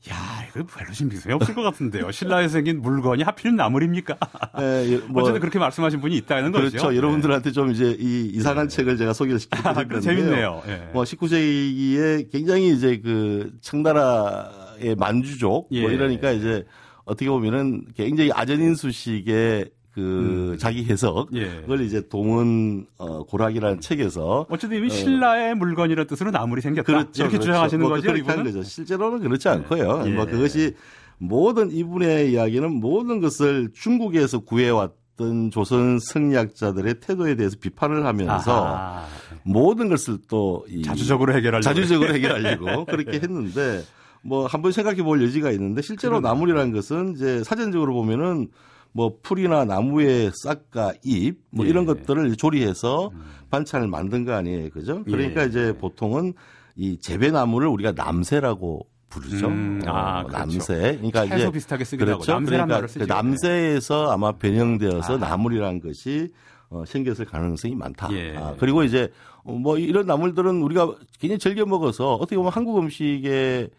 [0.10, 0.16] 야,
[0.50, 2.10] 이거 별로 신빙성이 없을 것 같은데요.
[2.12, 4.18] 신라에서 생긴 물건이 하필 나물입니까?
[4.58, 6.72] 네, 뭐, 어쨌든 그렇게 말씀하신 분이 있다는 그렇죠.
[6.72, 6.78] 거죠.
[6.88, 6.98] 그렇죠.
[6.98, 8.76] 여러분들한테 좀 이제 이 이상한 네.
[8.76, 9.98] 책을 제가 소개를 시켜드렸는데요.
[9.98, 10.64] 아, 재밌네요.
[10.66, 10.90] 네.
[10.94, 15.82] 뭐 19세기에 굉장히 이제 그 청나라의 만주족 뭐 예.
[15.82, 16.66] 뭐 이러니까 이제
[17.12, 20.58] 어떻게 보면은 굉장히 아전인수식의 그 음.
[20.58, 21.62] 자기 해석 예.
[21.84, 27.32] 이제 동은 어, 고락이라는 책에서 어쨌든 이미 어, 신라의 물건이라는 뜻으로 나물이 생겼다 그렇죠, 이렇게
[27.32, 27.46] 그렇죠.
[27.48, 28.14] 주장하시는 뭐 거죠.
[28.14, 28.64] 그렇게 한 거죠.
[28.64, 30.04] 실제로는 그렇지 않고요.
[30.06, 30.10] 예.
[30.12, 30.76] 뭐 그것이
[31.18, 39.06] 모든 이분의 이야기는 모든 것을 중국에서 구해왔던 조선 승리학자들의 태도에 대해서 비판을 하면서 아하.
[39.44, 43.84] 모든 것을 또 자주적으로 해결하려고 자주적으로 해결하려고 그렇게 했는데
[44.22, 46.28] 뭐 한번 생각해 볼 여지가 있는데 실제로 그러네.
[46.28, 48.50] 나물이라는 것은 이제 사전적으로 보면은
[48.94, 51.70] 뭐 풀이나 나무의 싹과 잎, 뭐 예.
[51.70, 53.22] 이런 것들을 조리해서 음.
[53.50, 54.70] 반찬을 만든 거 아니에요.
[54.70, 55.04] 그죠?
[55.06, 55.48] 그러니까 예.
[55.48, 56.34] 이제 보통은
[56.76, 59.48] 이 재배나무를 우리가 남새라고 부르죠.
[59.48, 60.38] 음, 아, 어, 그렇죠.
[60.40, 60.98] 남새.
[60.98, 62.34] 그러니까 이제 비슷하게 쓰기도 그렇죠.
[62.34, 65.18] 하고 그러니까 그 남새에서 아마 변형되어서 아.
[65.18, 66.32] 나물이라는 것이
[66.70, 68.10] 어, 생겼을 가능성이 많다.
[68.14, 68.36] 예.
[68.38, 69.12] 아, 그리고 이제
[69.44, 73.70] 뭐 이런 나물들은 우리가 굉장히 즐겨 먹어서 어떻게 보면 한국 음식의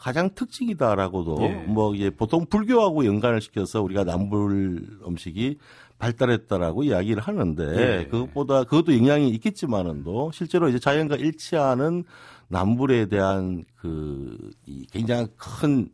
[0.00, 1.48] 가장 특징이다라고도 예.
[1.66, 5.58] 뭐 이제 보통 불교하고 연관을 시켜서 우리가 나물 음식이
[5.98, 8.06] 발달했다라고 이야기를 하는데 예.
[8.06, 12.04] 그것보다 그것도 영향이 있겠지만은도 실제로 이제 자연과 일치하는
[12.48, 14.50] 남불에 대한 그
[14.90, 15.90] 굉장히 큰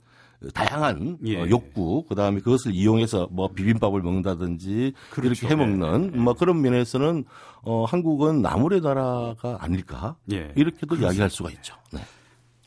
[0.54, 1.42] 다양한 예.
[1.42, 5.28] 어, 욕구 그다음에 그것을 이용해서 뭐 비빔밥을 먹는다든지 그렇죠.
[5.32, 6.18] 이렇게 해 먹는 예.
[6.18, 7.24] 뭐 그런 면에서는
[7.62, 10.52] 어 한국은 나물의 나라가 아닐까 예.
[10.54, 11.08] 이렇게도 그렇습니다.
[11.08, 11.74] 이야기할 수가 있죠.
[11.92, 12.00] 네.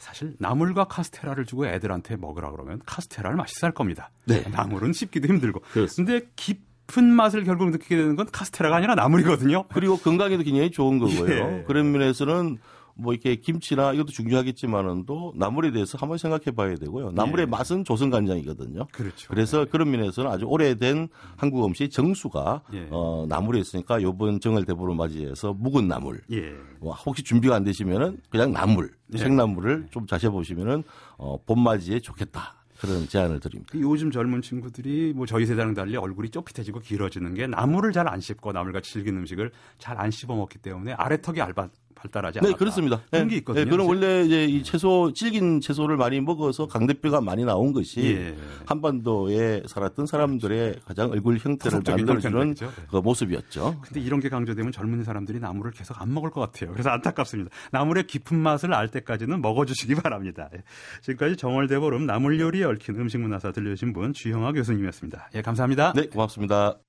[0.09, 4.09] 사실 나물과 카스테라를 주고 애들한테 먹으라 그러면 카스테라를 맛있어 할 겁니다.
[4.25, 4.43] 네.
[4.49, 5.61] 나물은 씹기도 힘들고.
[5.71, 9.65] 그런데 깊은 맛을 결국 느끼게 되는 건 카스테라가 아니라 나물이거든요.
[9.71, 11.29] 그리고 건강에도 굉장히 좋은 거고요.
[11.59, 11.63] 예.
[11.67, 12.57] 그런 면에서는
[12.99, 17.11] 뭐 이렇게 김치나 이것도 중요하겠지만은도 나물에 대해서 한번 생각해 봐야 되고요.
[17.11, 17.49] 나물의 예.
[17.49, 18.87] 맛은 조선 간장이거든요.
[18.91, 19.27] 그렇죠.
[19.29, 19.71] 그래서 네.
[19.71, 21.07] 그런 면에서는 아주 오래된
[21.37, 22.87] 한국 음식 정수가 예.
[22.91, 26.21] 어, 나물에 있으니까 요번 정을 대보를 맞이해서 묵은 나물.
[26.31, 26.53] 예.
[26.79, 29.17] 뭐 혹시 준비가 안 되시면은 그냥 나물, 예.
[29.17, 30.83] 생나물을 좀 자세 보시면은
[31.17, 32.55] 어, 봄맞이에 좋겠다.
[32.79, 33.69] 그런 제안을 드립니다.
[33.73, 38.21] 그 요즘 젊은 친구들이 뭐 저희 세대랑 달리 얼굴이 쪼핏해지고 길어지는 게 나물을 잘 안
[38.21, 41.67] 씹고 나물같이 질긴 음식을 잘 안 씹어 먹기 때문에 아래턱이 얇아
[41.99, 42.51] 발달하지 않았다.
[42.51, 43.01] 네, 그렇습니다.
[43.11, 43.37] 그런 게 네.
[43.39, 43.65] 있거든요.
[43.65, 48.35] 네, 그럼 원래 이제 이 채소 질긴 채소를 많이 먹어서 강대뼈가 많이 나온 것이 예.
[48.65, 52.55] 한반도에 살았던 사람들의 가장 얼굴 형태를 만들어주는
[52.89, 53.81] 그 모습이었죠.
[53.81, 56.71] 근데 이런 게 강조되면 젊은 사람들이 나물을 계속 안 먹을 것 같아요.
[56.71, 57.51] 그래서 안타깝습니다.
[57.71, 60.49] 나물의 깊은 맛을 알 때까지는 먹어주시기 바랍니다.
[60.55, 60.63] 예.
[61.01, 65.29] 지금까지 정월대보름 나물 요리에 얽힌 음식문화사 들려주신 분 주형아 교수님이었습니다.
[65.35, 65.93] 예, 감사합니다.
[65.93, 66.79] 네, 고맙습니다.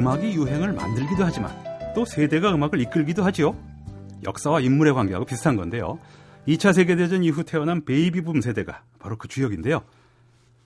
[0.00, 1.52] 음악이 유행을 만들기도 하지만
[1.94, 3.54] 또 세대가 음악을 이끌기도 하지요.
[4.24, 5.98] 역사와 인물의 관계하고 비슷한 건데요.
[6.48, 9.82] 2차 세계대전 이후 태어난 베이비붐 세대가 바로 그 주역인데요.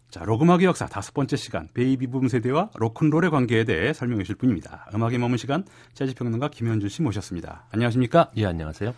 [0.08, 4.88] 자, 록 음악의 역사 다섯 번째 시간 베이비붐 세대와 로큰롤의 관계에 대해 설명해 주실 분입니다.
[4.94, 7.66] 음악에 머문 시간 재즈평론가 김현준 씨 모셨습니다.
[7.72, 8.30] 안녕하십니까?
[8.36, 8.94] 예, 안녕하세요.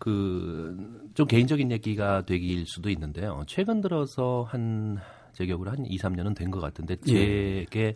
[0.00, 0.76] 그
[1.14, 3.42] 좀 개인적인 얘기가 되길 수도 있는데요.
[3.48, 7.12] 최근 들어서 한 제 기억으로 한 2, 3년은 된 것 같은데 예.
[7.12, 7.94] 제게 예.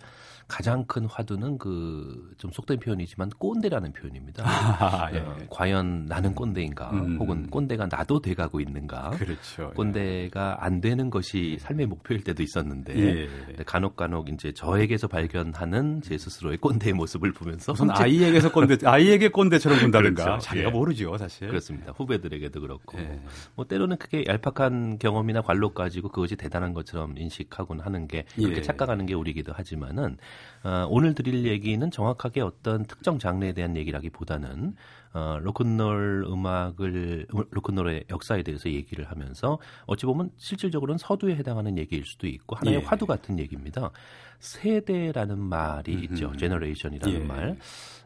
[0.53, 4.43] 가장 큰 화두는 그 좀 속된 표현이지만 꼰대라는 표현입니다.
[4.45, 5.19] 아, 예.
[5.19, 7.17] 어, 과연 나는 꼰대인가, 음.
[7.19, 9.11] 혹은 꼰대가 나도 돼가고 있는가.
[9.11, 9.69] 그렇죠.
[9.71, 9.75] 예.
[9.77, 13.29] 꼰대가 안 되는 것이 삶의 목표일 때도 있었는데 예.
[13.65, 19.79] 간혹 간혹 이제 저에게서 발견하는 제 스스로의 꼰대의 모습을 보면서 우선 아이에게서 꼰대, 아이에게 꼰대처럼
[19.79, 20.45] 본다든가 그렇죠.
[20.45, 20.73] 자기가 예.
[20.73, 21.49] 모르죠, 사실.
[21.49, 21.93] 그렇습니다.
[21.93, 23.21] 후배들에게도 그렇고 예.
[23.55, 28.63] 뭐 때로는 그게 얄팍한 경험이나 관록 가지고 그것이 대단한 것처럼 인식하곤 하는 게 그렇게 예.
[28.63, 30.17] 착각하는 게 우리기도 하지만은
[30.65, 34.75] 어, 오늘 드릴 얘기는 정확하게 어떤 특정 장르에 대한 얘기라기보다는
[35.15, 42.27] 어, 로큰롤 음악을 로큰롤의 역사에 대해서 얘기를 하면서 어찌 보면 실질적으로는 서두에 해당하는 얘기일 수도
[42.27, 42.83] 있고 하나의 예.
[42.85, 43.91] 화두 같은 얘기입니다.
[44.39, 46.05] 세대라는 말이 음흠.
[46.05, 46.33] 있죠.
[46.37, 47.25] generation이라는 예.
[47.25, 47.57] 말.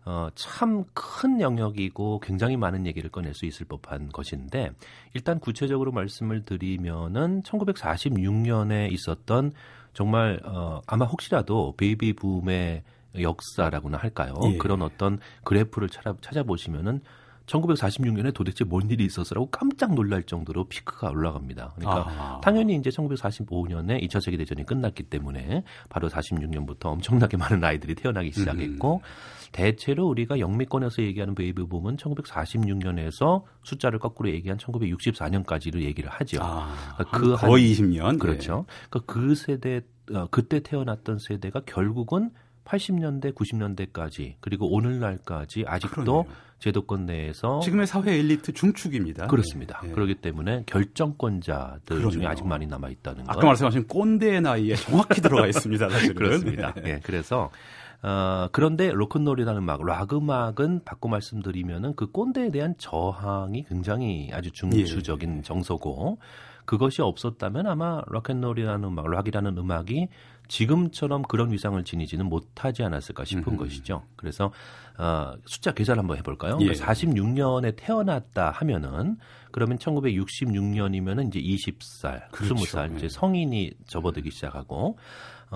[0.05, 4.71] 어, 참 큰 영역이고 굉장히 많은 얘기를 꺼낼 수 있을 법한 것인데
[5.15, 9.53] 일단 구체적으로 말씀을 드리면은 1946년에 있었던
[9.97, 12.83] 정말 어, 아마 혹시라도 베이비 붐의
[13.19, 14.35] 역사라고나 할까요?
[14.45, 14.59] 예.
[14.59, 17.01] 그런 어떤 그래프를 찾아, 찾아 보시면은
[17.47, 21.73] 1946년에 도대체 뭔 일이 있었어라고 깜짝 놀랄 정도로 피크가 올라갑니다.
[21.77, 22.41] 그러니까 아.
[22.43, 28.97] 당연히 이제 1945년에 2차 세계 대전이 끝났기 때문에 바로 46년부터 엄청나게 많은 아이들이 태어나기 시작했고
[28.97, 29.46] 음.
[29.57, 36.41] 대체로 우리가 영미권에서 얘기하는 베이비 붐은 1946년에서 숫자를 거꾸로 얘기한 1964년까지로 얘기를 하죠.
[36.43, 38.19] 아, 그러니까 그 거의 20년.
[38.19, 38.67] 그렇죠.
[38.69, 38.89] 네.
[38.91, 39.81] 그러니까 그 세대
[40.13, 42.31] 어, 그때 태어났던 세대가 결국은
[42.67, 46.25] 80년대, 90년대까지 그리고 오늘날까지 아직도 그러네요.
[46.59, 49.29] 제도권 내에서 지금의 사회 엘리트 중축입니다.
[49.29, 49.81] 그렇습니다.
[49.83, 49.91] 네.
[49.93, 52.11] 그렇기 때문에 결정권자들 그러네요.
[52.11, 53.33] 중에 아직 많이 남아 있다는 거.
[53.33, 55.89] 아까 말씀하신 꼰대의 나이에 정확히 들어가 있습니다.
[55.89, 56.15] 사실은.
[56.17, 56.75] 그렇습니다.
[56.75, 56.83] 네.
[56.83, 57.01] 네.
[57.03, 57.51] 그래서
[58.03, 65.39] 어, 그런데 로큰롤이라는 음악, 락 음악은 바꿔 말씀드리면은 그 꼰대에 대한 저항이 굉장히 아주 중추적인
[65.39, 65.43] 예.
[65.43, 66.19] 정서고
[66.67, 70.09] 그것이 없었다면 아마 락앤롤이라는 음악, 락이라는 음악이
[70.49, 73.57] 지금처럼 그런 위상을 지니지는 못하지 않았을까 싶은 음.
[73.57, 74.03] 것이죠.
[74.17, 74.53] 그래서
[74.99, 76.59] 어, 숫자 계산 한번 해볼까요?
[76.61, 76.73] 예.
[76.73, 79.17] 46년에 태어났다 하면은
[79.51, 82.55] 그러면 1966년이면은 이제 20살, 그렇죠.
[82.55, 83.09] 20살 이제 예.
[83.09, 84.99] 성인이 접어들기 시작하고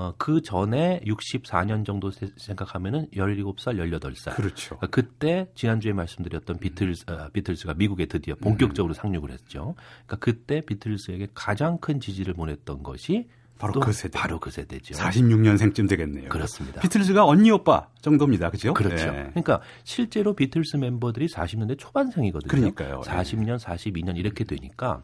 [0.01, 4.35] 어, 그 전에 64년 정도 생각하면은 17살, 18살.
[4.35, 4.79] 그렇죠.
[4.79, 8.95] 그러니까 그때 지난주에 말씀드렸던 비틀스, 어, 비틀스가 미국에 드디어 본격적으로 음.
[8.95, 9.75] 상륙을 했죠.
[10.07, 13.29] 그러니까 그때 비틀스에게 가장 큰 지지를 보냈던 것이
[13.59, 14.19] 바로 그 세대.
[14.19, 14.95] 바로 그 세대죠.
[14.95, 16.31] 46년생쯤 되겠네요.
[16.31, 16.81] 그렇습니다.
[16.81, 18.49] 비틀즈가 언니 오빠 정도입니다.
[18.49, 18.73] 그죠?
[18.73, 19.13] 그렇죠.
[19.13, 19.29] 네.
[19.33, 22.49] 그러니까 실제로 비틀스 멤버들이 40년대 초반생이거든요.
[22.49, 23.03] 그러니까요.
[23.03, 25.03] 40년, 42년 이렇게 되니까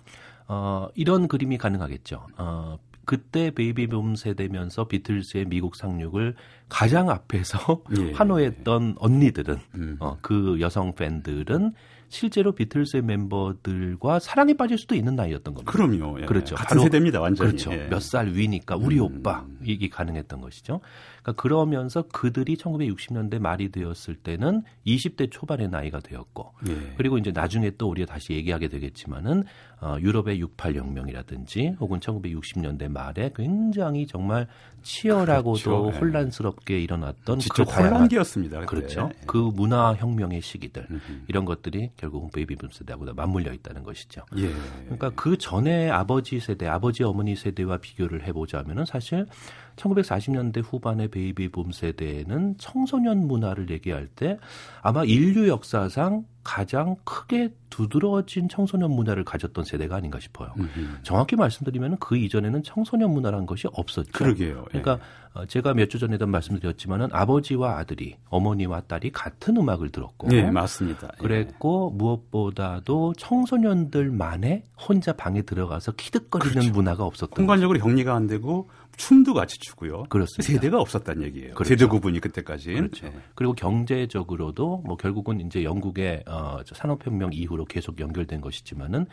[0.49, 2.26] 어, 이런 그림이 가능하겠죠.
[2.38, 6.34] 어, 그때 베이비붐 세대면서 비틀즈의 미국 상륙을
[6.68, 8.12] 가장 앞에서 예.
[8.12, 9.96] 환호했던 언니들은 음.
[10.00, 11.72] 어, 그 여성 팬들은
[12.09, 15.72] 실제로 비틀스의 멤버들과 사랑에 빠질 수도 있는 나이였던 겁니다.
[15.72, 16.20] 그럼요.
[16.20, 16.26] 예.
[16.26, 16.57] 그렇죠.
[16.57, 17.50] 같은 세대입니다, 완전히.
[17.50, 17.72] 그렇죠.
[17.72, 17.88] 예.
[17.88, 19.04] 몇살 위니까 우리 음.
[19.04, 20.81] 오빠 이게 가능했던 것이죠.
[21.23, 26.95] 그러니까 그러면서 그들이 1960년대 말이 되었을 때는 20대 초반의 나이가 되었고 예.
[26.97, 29.45] 그리고 이제 나중에 또 우리가 다시 얘기하게 되겠지만은
[29.81, 34.47] 어, 유럽의 68혁명이라든지 혹은 1960년대 말에 굉장히 정말
[34.83, 35.93] 치열하고도 그렇죠.
[35.93, 35.99] 예.
[35.99, 38.67] 혼란스럽게 일어났던 그 혼란기였습니다.
[38.67, 39.11] 그렇죠.
[39.12, 39.25] 예.
[39.27, 41.25] 그 문화 혁명의 시기들 음흠.
[41.29, 44.23] 이런 것들이 결국은 베이비 붐 세대하고 맞물려 있다는 것이죠.
[44.39, 44.51] 예.
[44.85, 49.27] 그러니까 그 전에 아버지 세대, 아버지 어머니 세대와 비교를 해보자면은 사실
[49.76, 54.38] 1940년대 후반의 베이비붐 세대에는 청소년 문화를 얘기할 때
[54.82, 60.53] 아마 인류 역사상 가장 크게 두드러진 청소년 문화를 가졌던 세대가 아닌가 싶어요.
[60.57, 61.03] 음흠.
[61.03, 64.12] 정확히 말씀드리면 그 이전에는 청소년 문화라는 것이 없었죠.
[64.12, 64.64] 그러게요.
[64.68, 65.01] 그러니까
[65.40, 65.47] 예.
[65.47, 71.09] 제가 몇 주 전에도 말씀드렸지만은 아버지와 아들이 어머니와 딸이 같은 음악을 들었고, 네 맞습니다.
[71.18, 71.22] 예.
[71.22, 71.99] 그랬고 예.
[71.99, 76.72] 무엇보다도 청소년들만의 혼자 방에 들어가서 키득거리는 그렇죠.
[76.72, 77.34] 문화가 없었던.
[77.34, 80.05] 공간적으로 격리가 안 되고 춤도 같이 추고요.
[80.05, 80.51] 그렇습니다.
[80.55, 81.55] 세대가 없었다는 얘기예요.
[81.55, 81.68] 그렇죠.
[81.68, 82.72] 세대 구분이 그때까지.
[82.72, 83.07] 그렇죠.
[83.07, 83.14] 네.
[83.34, 89.07] 그리고 경제적으로도 뭐 결국은 이제 영국의 어, 산업혁명 이후로 계속 연결된 것이지만은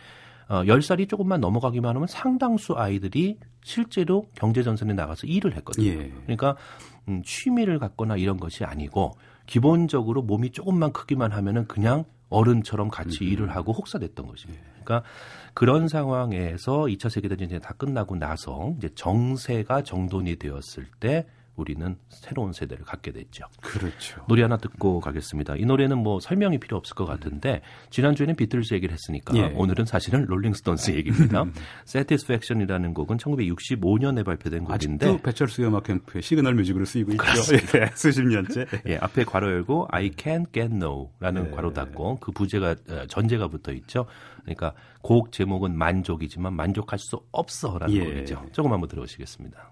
[0.49, 5.87] 어, 10살이 조금만 넘어가기만 하면 상당수 아이들이 실제로 경제전선에 나가서 일을 했거든요.
[5.87, 6.11] 예.
[6.23, 6.57] 그러니까
[7.07, 9.13] 음, 취미를 갖거나 이런 것이 아니고
[9.45, 13.31] 기본적으로 몸이 조금만 크기만 하면은 그냥 어른처럼 같이 음.
[13.31, 14.61] 일을 하고 혹사됐던 것입니다.
[14.65, 14.83] 예.
[14.83, 15.07] 그러니까
[15.53, 21.25] 그런 상황에서 2차 세계대전이 다 끝나고 나서 이제 정세가 정돈이 되었을 때
[21.55, 23.45] 우리는 새로운 세대를 갖게 됐죠.
[23.61, 24.23] 그렇죠.
[24.27, 25.55] 노래 하나 듣고 가겠습니다.
[25.57, 29.53] 이 노래는 뭐 설명이 필요 없을 것 같은데 지난주에는 비틀즈 얘기를 했으니까 예.
[29.55, 31.45] 오늘은 사실은 롤링스톤스 얘기입니다.
[31.85, 37.23] Satisfaction이라는 곡은 1965년에 발표된 곡인데 아직도 배철수 음악 캠프의 시그널 뮤직으로 쓰이고 있죠.
[37.79, 38.65] 예, 수십 년째.
[38.87, 41.51] 예, 앞에 괄호 열고 I can't get no라는 예.
[41.51, 44.05] 괄호 닫고 그 부제가 어, 전제가 붙어 있죠.
[44.41, 48.03] 그러니까 곡 제목은 만족이지만 만족할 수 없어라는 예.
[48.03, 48.47] 곡이죠.
[48.51, 49.71] 조금 한번 들어보시겠습니다.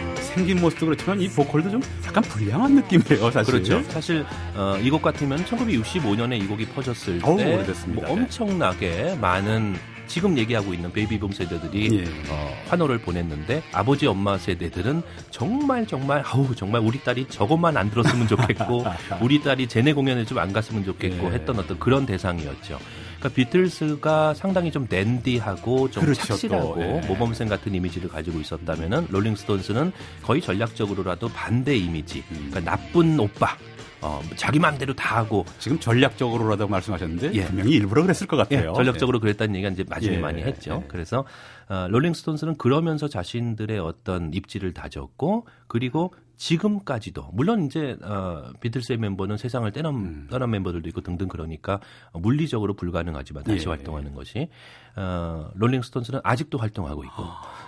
[0.41, 3.53] 생긴 모습도 그렇지만 이 보컬도 좀 약간 불량한 느낌이에요, 사실.
[3.53, 3.83] 그렇죠.
[3.91, 4.25] 사실
[4.55, 9.75] 어, 이 곡 같으면 1965년에 이 곡이 퍼졌을 때뭐 엄청나게 많은
[10.07, 12.03] 지금 얘기하고 있는 베이비붐 세대들이 예.
[12.29, 18.27] 어, 환호를 보냈는데 아버지 엄마 세대들은 정말 정말 아우 정말 우리 딸이 저것만 안 들었으면
[18.27, 18.83] 좋겠고
[19.21, 21.31] 우리 딸이 제네 공연을 좀안 갔으면 좋겠고 예.
[21.35, 22.79] 했던 어떤 그런 대상이었죠.
[23.21, 27.01] 그러니까 비틀스가 상당히 좀 댄디하고 좀 그렇죠, 착실하고 또, 예.
[27.07, 29.91] 모범생 같은 이미지를 가지고 있었다면은 롤링스톤스는
[30.23, 32.23] 거의 전략적으로라도 반대 이미지.
[32.27, 33.55] 그러니까 나쁜 오빠.
[34.03, 37.45] 어, 자기 마음대로 다 하고 지금 전략적으로라도 말씀하셨는데 예.
[37.45, 38.71] 분명히 일부러 그랬을 것 같아요.
[38.71, 39.21] 예, 전략적으로 예.
[39.21, 40.19] 그랬다는 얘기가 이제 마지막에 예.
[40.19, 40.81] 많이 했죠.
[40.83, 40.87] 예.
[40.87, 41.23] 그래서
[41.69, 49.71] 어, 롤링스톤스는 그러면서 자신들의 어떤 입지를 다졌고 그리고 지금까지도 물론 이제 어, 비틀스의 멤버는 세상을
[49.73, 50.27] 떠난, 음.
[50.31, 51.79] 떠난 멤버들도 있고 등등 그러니까
[52.13, 53.69] 물리적으로 불가능하지만 다시 예.
[53.69, 54.49] 활동하는 것이
[54.95, 57.23] 어, 롤링스톤스는 아직도 활동하고 있고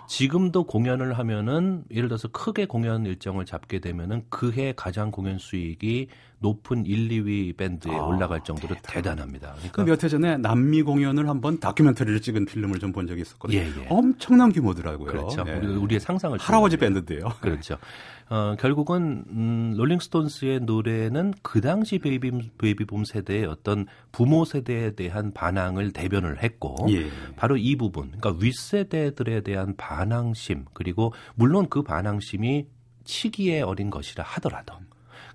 [0.08, 6.08] 지금도 공연을 하면은 예를 들어서 크게 공연 일정을 잡게 되면은 그해 가장 공연 수익이
[6.40, 9.20] 높은 1, 2위 밴드에 아, 올라갈 정도로 대단.
[9.20, 13.58] 합니다 그러니까 몇 해 전에 남미 공연을 한번 다큐멘터리를 찍은 필름을 좀 본 적이 있었거든요.
[13.60, 13.88] 예, 예.
[13.90, 15.08] 엄청난 규모더라고요.
[15.08, 15.44] 그렇죠.
[15.48, 15.54] 예.
[15.54, 17.30] 우리, 의 상상을 할아버지 밴드인데요.
[17.40, 17.78] 그렇죠.
[18.30, 25.92] 어, 결국은 음, 롤링스톤스의 노래는 그 당시 베이비 베이비붐 세대의 어떤 부모 세대에 대한 반항을
[25.92, 27.08] 대변을 했고 예.
[27.36, 32.68] 바로 이 부분, 그러니까 윗세대들에 대한 반항심 그리고 물론 그 반항심이
[33.04, 34.76] 치기에 어린 것이라 하더라도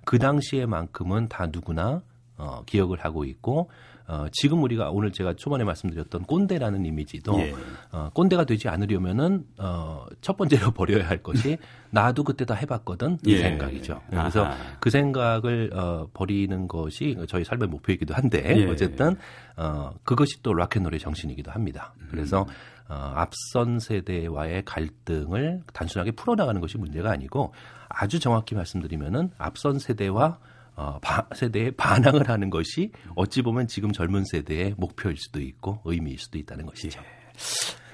[0.05, 2.01] 그 당시에만큼은 다 누구나
[2.39, 3.69] 어, 기억을 하고 있고
[4.09, 7.53] 어, 지금 우리가 오늘 제가 초반에 말씀드렸던 꼰대라는 이미지도 예.
[7.91, 11.59] 어, 꼰대가 되지 않으려면은 어, 첫 번째로 버려야 할 것이
[11.91, 13.37] 나도 그때 다 해봤거든 이 예.
[13.37, 14.01] 생각이죠.
[14.09, 14.57] 그래서 아하.
[14.79, 18.65] 그 생각을 어, 버리는 것이 저희 삶의 목표이기도 한데 예.
[18.65, 19.15] 어쨌든
[19.55, 21.93] 어, 그것이 또 락앤롤의 정신이기도 합니다.
[22.09, 22.47] 그래서
[22.87, 27.53] 어, 앞선 세대와의 갈등을 단순하게 풀어나가는 것이 문제가 아니고
[27.87, 30.39] 아주 정확히 말씀드리면은 앞선 세대와
[30.79, 36.17] 어, 바, 세대에 반항을 하는 것이 어찌 보면 지금 젊은 세대의 목표일 수도 있고 의미일
[36.17, 37.01] 수도 있다는 것이죠.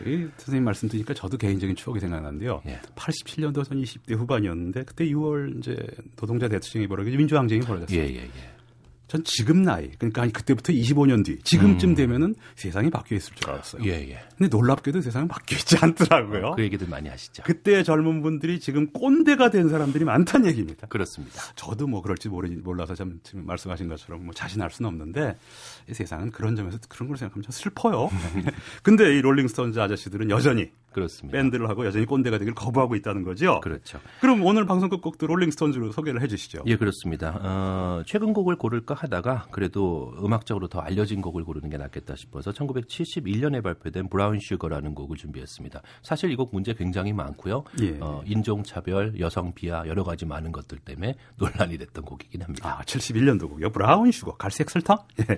[0.05, 0.27] 예.
[0.37, 2.61] 선생님 말씀 드리니까 저도 개인적인 추억이 생각나는데요.
[2.67, 2.79] 예.
[2.93, 5.75] 87년도 전 20대 후반이었는데 그때 6월 이제
[6.15, 7.99] 노동자 대투쟁이 벌어지고 민주항쟁이 벌어졌어요.
[7.99, 8.54] 예, 예, 예.
[9.07, 11.95] 전 지금 나이 그러니까 그때부터 25년 뒤 지금쯤 음.
[11.95, 13.83] 되면은 세상이 바뀌어 있을 줄 알았어요.
[13.85, 14.19] 예, 예.
[14.37, 16.53] 근데 놀랍게도 세상은 바뀌어 있지 않더라고요.
[16.55, 17.43] 그 얘기들 많이 하시죠.
[17.43, 20.87] 그때 젊은 분들이 지금 꼰대가 된 사람들이 많다는 얘기입니다.
[20.87, 21.41] 그렇습니다.
[21.55, 25.37] 저도 뭐 그럴지 모르, 몰라서 참 지금 말씀하신 것처럼 뭐 자신할 수는 없는데
[25.89, 28.09] 이 세상은 그런 점에서 그런 걸 생각하면 참 슬퍼요.
[28.81, 31.37] 근데 이 롤링스톤즈 아저씨들은 여전히 그렇습니다.
[31.37, 33.59] 밴드를 하고 여전히 꼰대가 되길 거부하고 있다는 거죠.
[33.59, 33.99] 그렇죠.
[34.21, 36.63] 그럼 오늘 방송 끝곡도 롤링스톤즈로 소개를 해주시죠.
[36.67, 37.37] 예, 그렇습니다.
[37.43, 43.61] 어, 최근 곡을 고를까 하다가 그래도 음악적으로 더 알려진 곡을 고르는 게 낫겠다 싶어서 1971년에
[43.61, 45.81] 발표된 Brown Sugar라는 곡을 준비했습니다.
[46.01, 47.63] 사실 이 곡 문제 굉장히 많고요.
[47.81, 47.97] 예.
[47.99, 52.77] 어, 인종차별, 여성 비하 여러 가지 많은 것들 때문에 논란이 됐던 곡이긴 합니다.
[52.79, 53.69] 아, 71년도 곡이요.
[53.71, 54.97] Brown Sugar, 갈색 설탕?
[55.29, 55.37] 예.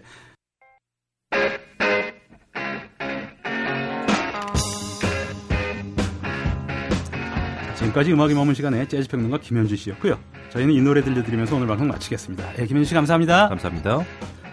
[7.98, 10.20] 지금까지 음악이 머문 시간에 재즈 평론가 김현주 씨였고요.
[10.50, 12.54] 저희는 이 노래 들려드리면서 오늘 방송 마치겠습니다.
[12.54, 13.50] 네, 김현주 씨 감사합니다.
[13.50, 14.06] 감사합니다.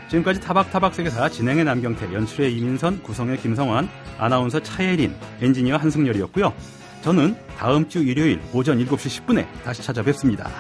[0.09, 3.89] 지금까지 타박타박 세계사 진행의 남경태, 연출의 이민선, 구성의 김성환,
[4.19, 6.55] 아나운서 차예린, 엔지니어 한승열이었고요.
[7.03, 10.51] 저는 다음 주 일요일 오전 7시 10분에 다시 찾아뵙습니다.